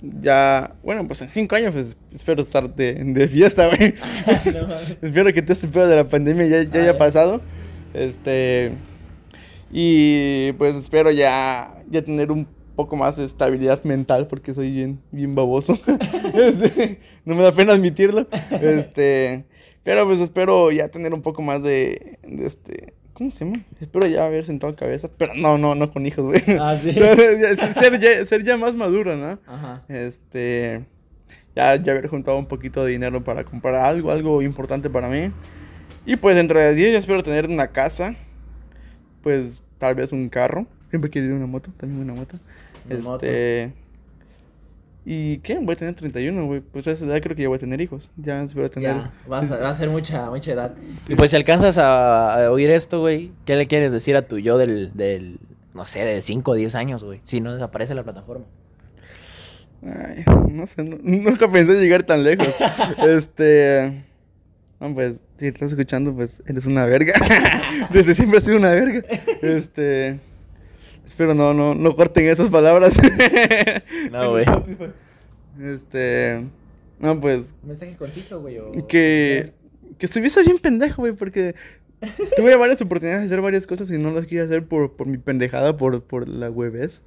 ya, 0.00 0.76
bueno, 0.84 1.04
pues 1.08 1.20
en 1.22 1.30
5 1.30 1.56
años 1.56 1.74
pues 1.74 1.96
espero 2.12 2.42
estar 2.42 2.72
de, 2.72 2.94
de 2.94 3.26
fiesta, 3.28 3.66
güey. 3.66 3.94
Espero 5.02 5.32
que 5.32 5.42
todo 5.42 5.52
este 5.54 5.66
pedo 5.66 5.88
de 5.88 5.96
la 5.96 6.08
pandemia 6.08 6.46
ya, 6.46 6.62
ya 6.62 6.68
Ah, 6.78 6.82
haya 6.82 6.92
ya. 6.92 6.98
pasado. 6.98 7.40
Este. 7.92 8.72
Y 9.72 10.52
pues 10.52 10.76
espero 10.76 11.10
ya, 11.10 11.82
ya 11.90 12.02
tener 12.02 12.30
un 12.30 12.46
poco 12.76 12.94
más 12.94 13.16
de 13.16 13.24
estabilidad 13.24 13.82
mental 13.82 14.28
porque 14.28 14.54
soy 14.54 14.70
bien, 14.70 15.00
bien 15.10 15.34
baboso. 15.34 15.76
Este, 16.34 17.00
no 17.24 17.34
me 17.34 17.42
da 17.42 17.50
pena 17.50 17.72
admitirlo. 17.72 18.28
Este. 18.62 19.44
Pero 19.88 20.06
pues 20.06 20.20
espero 20.20 20.70
ya 20.70 20.88
tener 20.88 21.14
un 21.14 21.22
poco 21.22 21.40
más 21.40 21.62
de, 21.62 22.18
de 22.22 22.46
este... 22.46 22.92
¿Cómo 23.14 23.30
se 23.30 23.46
llama? 23.46 23.64
Espero 23.80 24.06
ya 24.06 24.26
haber 24.26 24.44
sentado 24.44 24.76
cabeza. 24.76 25.08
Pero 25.16 25.32
no, 25.34 25.56
no, 25.56 25.74
no 25.74 25.90
con 25.90 26.04
hijos, 26.04 26.26
güey. 26.26 26.42
Ah, 26.60 26.76
sí. 26.82 26.92
ser, 26.92 27.98
ya, 27.98 28.26
ser 28.26 28.44
ya 28.44 28.58
más 28.58 28.74
maduro, 28.74 29.16
¿no? 29.16 29.38
Ajá. 29.46 29.84
Este. 29.88 30.84
Ya, 31.56 31.74
ya 31.76 31.92
haber 31.92 32.08
juntado 32.08 32.36
un 32.36 32.44
poquito 32.44 32.84
de 32.84 32.92
dinero 32.92 33.24
para 33.24 33.44
comprar 33.44 33.76
algo, 33.76 34.10
algo 34.10 34.42
importante 34.42 34.90
para 34.90 35.08
mí. 35.08 35.32
Y 36.04 36.16
pues 36.16 36.36
dentro 36.36 36.58
de 36.58 36.74
10 36.74 36.92
ya 36.92 36.98
espero 36.98 37.22
tener 37.22 37.46
una 37.46 37.68
casa. 37.68 38.14
Pues 39.22 39.62
tal 39.78 39.94
vez 39.94 40.12
un 40.12 40.28
carro. 40.28 40.66
Siempre 40.90 41.08
he 41.08 41.10
querido 41.10 41.34
una 41.34 41.46
moto, 41.46 41.72
también 41.78 42.02
una 42.02 42.12
moto. 42.12 42.38
Una 42.90 43.14
este. 43.14 43.72
¿Y 45.10 45.38
qué? 45.38 45.58
Voy 45.58 45.72
a 45.72 45.76
tener 45.76 45.94
31, 45.94 46.44
güey. 46.46 46.60
Pues 46.60 46.86
a 46.86 46.90
esa 46.92 47.06
edad 47.06 47.22
creo 47.22 47.34
que 47.34 47.40
ya 47.40 47.48
voy 47.48 47.56
a 47.56 47.60
tener 47.60 47.80
hijos. 47.80 48.10
Ya 48.18 48.42
espero 48.42 48.68
tener. 48.68 48.94
Ya, 48.94 49.10
vas 49.26 49.50
a- 49.50 49.56
va 49.56 49.70
a 49.70 49.74
ser 49.74 49.88
mucha, 49.88 50.28
mucha 50.28 50.52
edad. 50.52 50.74
Y 51.08 51.14
pues 51.14 51.30
si 51.30 51.36
alcanzas 51.36 51.78
a, 51.78 52.44
a 52.44 52.50
oír 52.50 52.68
esto, 52.68 53.00
güey, 53.00 53.32
¿qué 53.46 53.56
le 53.56 53.64
quieres 53.66 53.90
decir 53.90 54.16
a 54.16 54.22
tu 54.28 54.38
yo 54.38 54.58
del, 54.58 54.90
del 54.94 55.40
no 55.72 55.86
sé, 55.86 56.00
de 56.04 56.20
5 56.20 56.50
o 56.50 56.54
10 56.54 56.74
años, 56.74 57.02
güey? 57.04 57.20
Si 57.24 57.40
no 57.40 57.54
desaparece 57.54 57.94
la 57.94 58.02
plataforma. 58.04 58.44
Ay, 59.82 60.24
no 60.50 60.66
sé, 60.66 60.84
no- 60.84 60.98
nunca 61.02 61.50
pensé 61.50 61.72
llegar 61.80 62.02
tan 62.02 62.22
lejos. 62.22 62.48
este. 63.08 64.04
No, 64.80 64.94
pues, 64.94 65.14
si 65.38 65.46
estás 65.46 65.72
escuchando, 65.72 66.14
pues 66.14 66.42
eres 66.46 66.66
una 66.66 66.84
verga. 66.84 67.14
Desde 67.94 68.14
siempre 68.14 68.38
has 68.38 68.44
sido 68.44 68.58
una 68.58 68.72
verga. 68.72 69.02
Este. 69.40 70.20
Espero 71.18 71.34
no, 71.34 71.52
no, 71.52 71.74
no 71.74 71.96
corten 71.96 72.28
esas 72.28 72.48
palabras. 72.48 72.92
No, 74.12 74.30
güey. 74.34 74.44
Este. 75.60 76.46
No, 77.00 77.20
pues. 77.20 77.56
mensaje 77.64 77.96
conciso, 77.96 78.40
güey. 78.40 78.60
Que. 78.86 79.52
Que 79.98 80.06
estuviese 80.06 80.44
bien 80.44 80.60
pendejo, 80.60 81.02
güey, 81.02 81.14
porque. 81.14 81.56
Tuve 82.36 82.54
varias 82.54 82.80
oportunidades 82.82 83.22
de 83.22 83.34
hacer 83.34 83.42
varias 83.42 83.66
cosas 83.66 83.90
y 83.90 83.98
no 83.98 84.12
las 84.12 84.26
quise 84.26 84.42
hacer 84.42 84.64
por, 84.64 84.92
por 84.94 85.08
mi 85.08 85.18
pendejada, 85.18 85.76
por, 85.76 86.04
por 86.04 86.28
la 86.28 86.50
webes. 86.50 87.02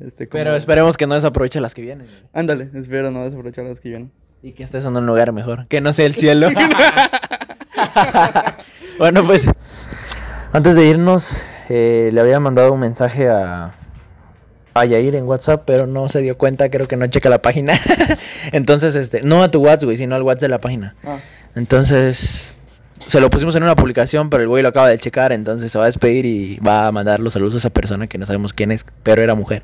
Este, 0.00 0.26
como- 0.26 0.40
Pero 0.42 0.56
esperemos 0.56 0.96
que 0.96 1.06
no 1.06 1.14
desaproveche 1.14 1.60
las 1.60 1.72
que 1.72 1.82
vienen, 1.82 2.08
güey. 2.08 2.22
Ándale, 2.32 2.68
espero 2.74 3.12
no 3.12 3.22
desaprovechar 3.22 3.64
las 3.64 3.78
que 3.78 3.90
vienen. 3.90 4.10
Y 4.42 4.54
que 4.54 4.64
estés 4.64 4.84
en 4.86 4.96
un 4.96 5.06
lugar 5.06 5.30
mejor. 5.30 5.68
Que 5.68 5.80
no 5.80 5.92
sea 5.92 6.06
el 6.06 6.16
cielo. 6.16 6.48
bueno, 8.98 9.22
pues. 9.22 9.46
Antes 10.52 10.74
de 10.74 10.84
irnos, 10.84 11.40
eh, 11.74 12.10
le 12.12 12.20
había 12.20 12.38
mandado 12.38 12.70
un 12.72 12.80
mensaje 12.80 13.28
a. 13.30 13.72
A 14.74 14.86
Yair 14.86 15.14
en 15.16 15.24
WhatsApp, 15.24 15.64
pero 15.66 15.86
no 15.86 16.08
se 16.08 16.22
dio 16.22 16.38
cuenta, 16.38 16.70
creo 16.70 16.88
que 16.88 16.96
no 16.96 17.06
checa 17.06 17.28
la 17.28 17.42
página. 17.42 17.74
Entonces, 18.52 18.96
este, 18.96 19.22
no 19.22 19.42
a 19.42 19.50
tu 19.50 19.60
WhatsApp, 19.60 19.84
güey, 19.84 19.98
sino 19.98 20.14
al 20.14 20.22
WhatsApp 20.22 20.40
de 20.40 20.48
la 20.48 20.60
página. 20.62 20.94
Ah. 21.04 21.18
Entonces, 21.54 22.54
se 22.98 23.20
lo 23.20 23.28
pusimos 23.28 23.54
en 23.54 23.64
una 23.64 23.74
publicación, 23.74 24.30
pero 24.30 24.42
el 24.42 24.48
güey 24.48 24.62
lo 24.62 24.70
acaba 24.70 24.88
de 24.88 24.98
checar, 24.98 25.32
entonces 25.32 25.70
se 25.70 25.78
va 25.78 25.84
a 25.84 25.88
despedir 25.88 26.24
y 26.24 26.58
va 26.66 26.86
a 26.86 26.92
mandar 26.92 27.20
los 27.20 27.34
saludos 27.34 27.54
a 27.54 27.58
esa 27.58 27.70
persona 27.70 28.06
que 28.06 28.16
no 28.16 28.24
sabemos 28.24 28.54
quién 28.54 28.72
es, 28.72 28.86
pero 29.02 29.20
era 29.20 29.34
mujer. 29.34 29.62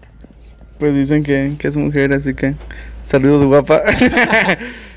Pues 0.78 0.94
dicen 0.94 1.24
que, 1.24 1.54
que 1.58 1.68
es 1.68 1.76
mujer, 1.76 2.12
así 2.12 2.34
que 2.34 2.54
saludos 3.02 3.44
guapa. 3.46 3.82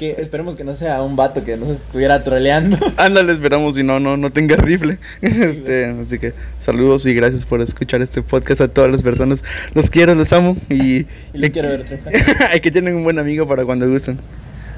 Que 0.02 0.16
esperemos 0.18 0.56
que 0.56 0.64
no 0.64 0.74
sea 0.74 1.04
un 1.04 1.16
vato 1.16 1.44
que 1.44 1.58
nos 1.58 1.70
estuviera 1.70 2.24
troleando. 2.24 2.76
Ándale, 2.98 3.34
esperamos 3.34 3.76
si 3.76 3.84
no, 3.84 4.00
no, 4.00 4.18
no 4.18 4.32
tenga 4.32 4.56
rifle. 4.56 4.98
Este, 5.22 5.86
así 5.86 6.18
que 6.18 6.34
saludos 6.60 7.06
y 7.06 7.14
gracias 7.14 7.46
por 7.46 7.62
escuchar 7.62 8.02
este 8.02 8.24
podcast 8.24 8.62
a 8.62 8.68
todas 8.68 8.92
las 8.92 9.04
personas. 9.04 9.44
Los 9.76 9.92
quiero, 9.92 10.16
los 10.16 10.34
amo 10.34 10.58
y, 10.72 11.06
Y 11.34 11.38
le 11.38 11.52
quiero 11.52 11.70
ver 11.70 11.86
hay 12.50 12.62
que 12.62 12.72
tienen 12.72 12.96
un 12.96 13.04
buen 13.04 13.20
amigo 13.20 13.48
para 13.48 13.64
cuando 13.64 13.88
gusten. 13.88 14.20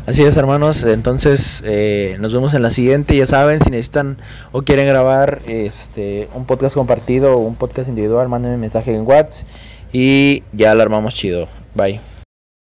Así 0.06 0.24
es, 0.24 0.36
hermanos. 0.36 0.84
Entonces, 0.84 1.64
eh, 1.66 2.18
nos 2.20 2.34
vemos 2.34 2.54
en 2.54 2.62
la 2.62 2.72
siguiente. 2.72 3.16
Ya 3.16 3.26
saben, 3.26 3.62
si 3.62 3.70
necesitan 3.70 4.18
o 4.52 4.64
quieren 4.64 4.86
grabar 4.88 5.42
este 5.48 6.28
un 6.34 6.46
podcast 6.46 6.76
compartido 6.76 7.38
o 7.38 7.38
un 7.38 7.56
podcast 7.56 7.88
individual, 7.88 8.28
mándenme 8.28 8.58
mensaje 8.58 8.94
en 8.94 9.08
WhatsApp 9.08 9.48
y 9.94 10.44
ya 10.52 10.74
lo 10.76 10.82
armamos 10.82 11.16
chido. 11.16 11.48
Bye. 11.76 12.13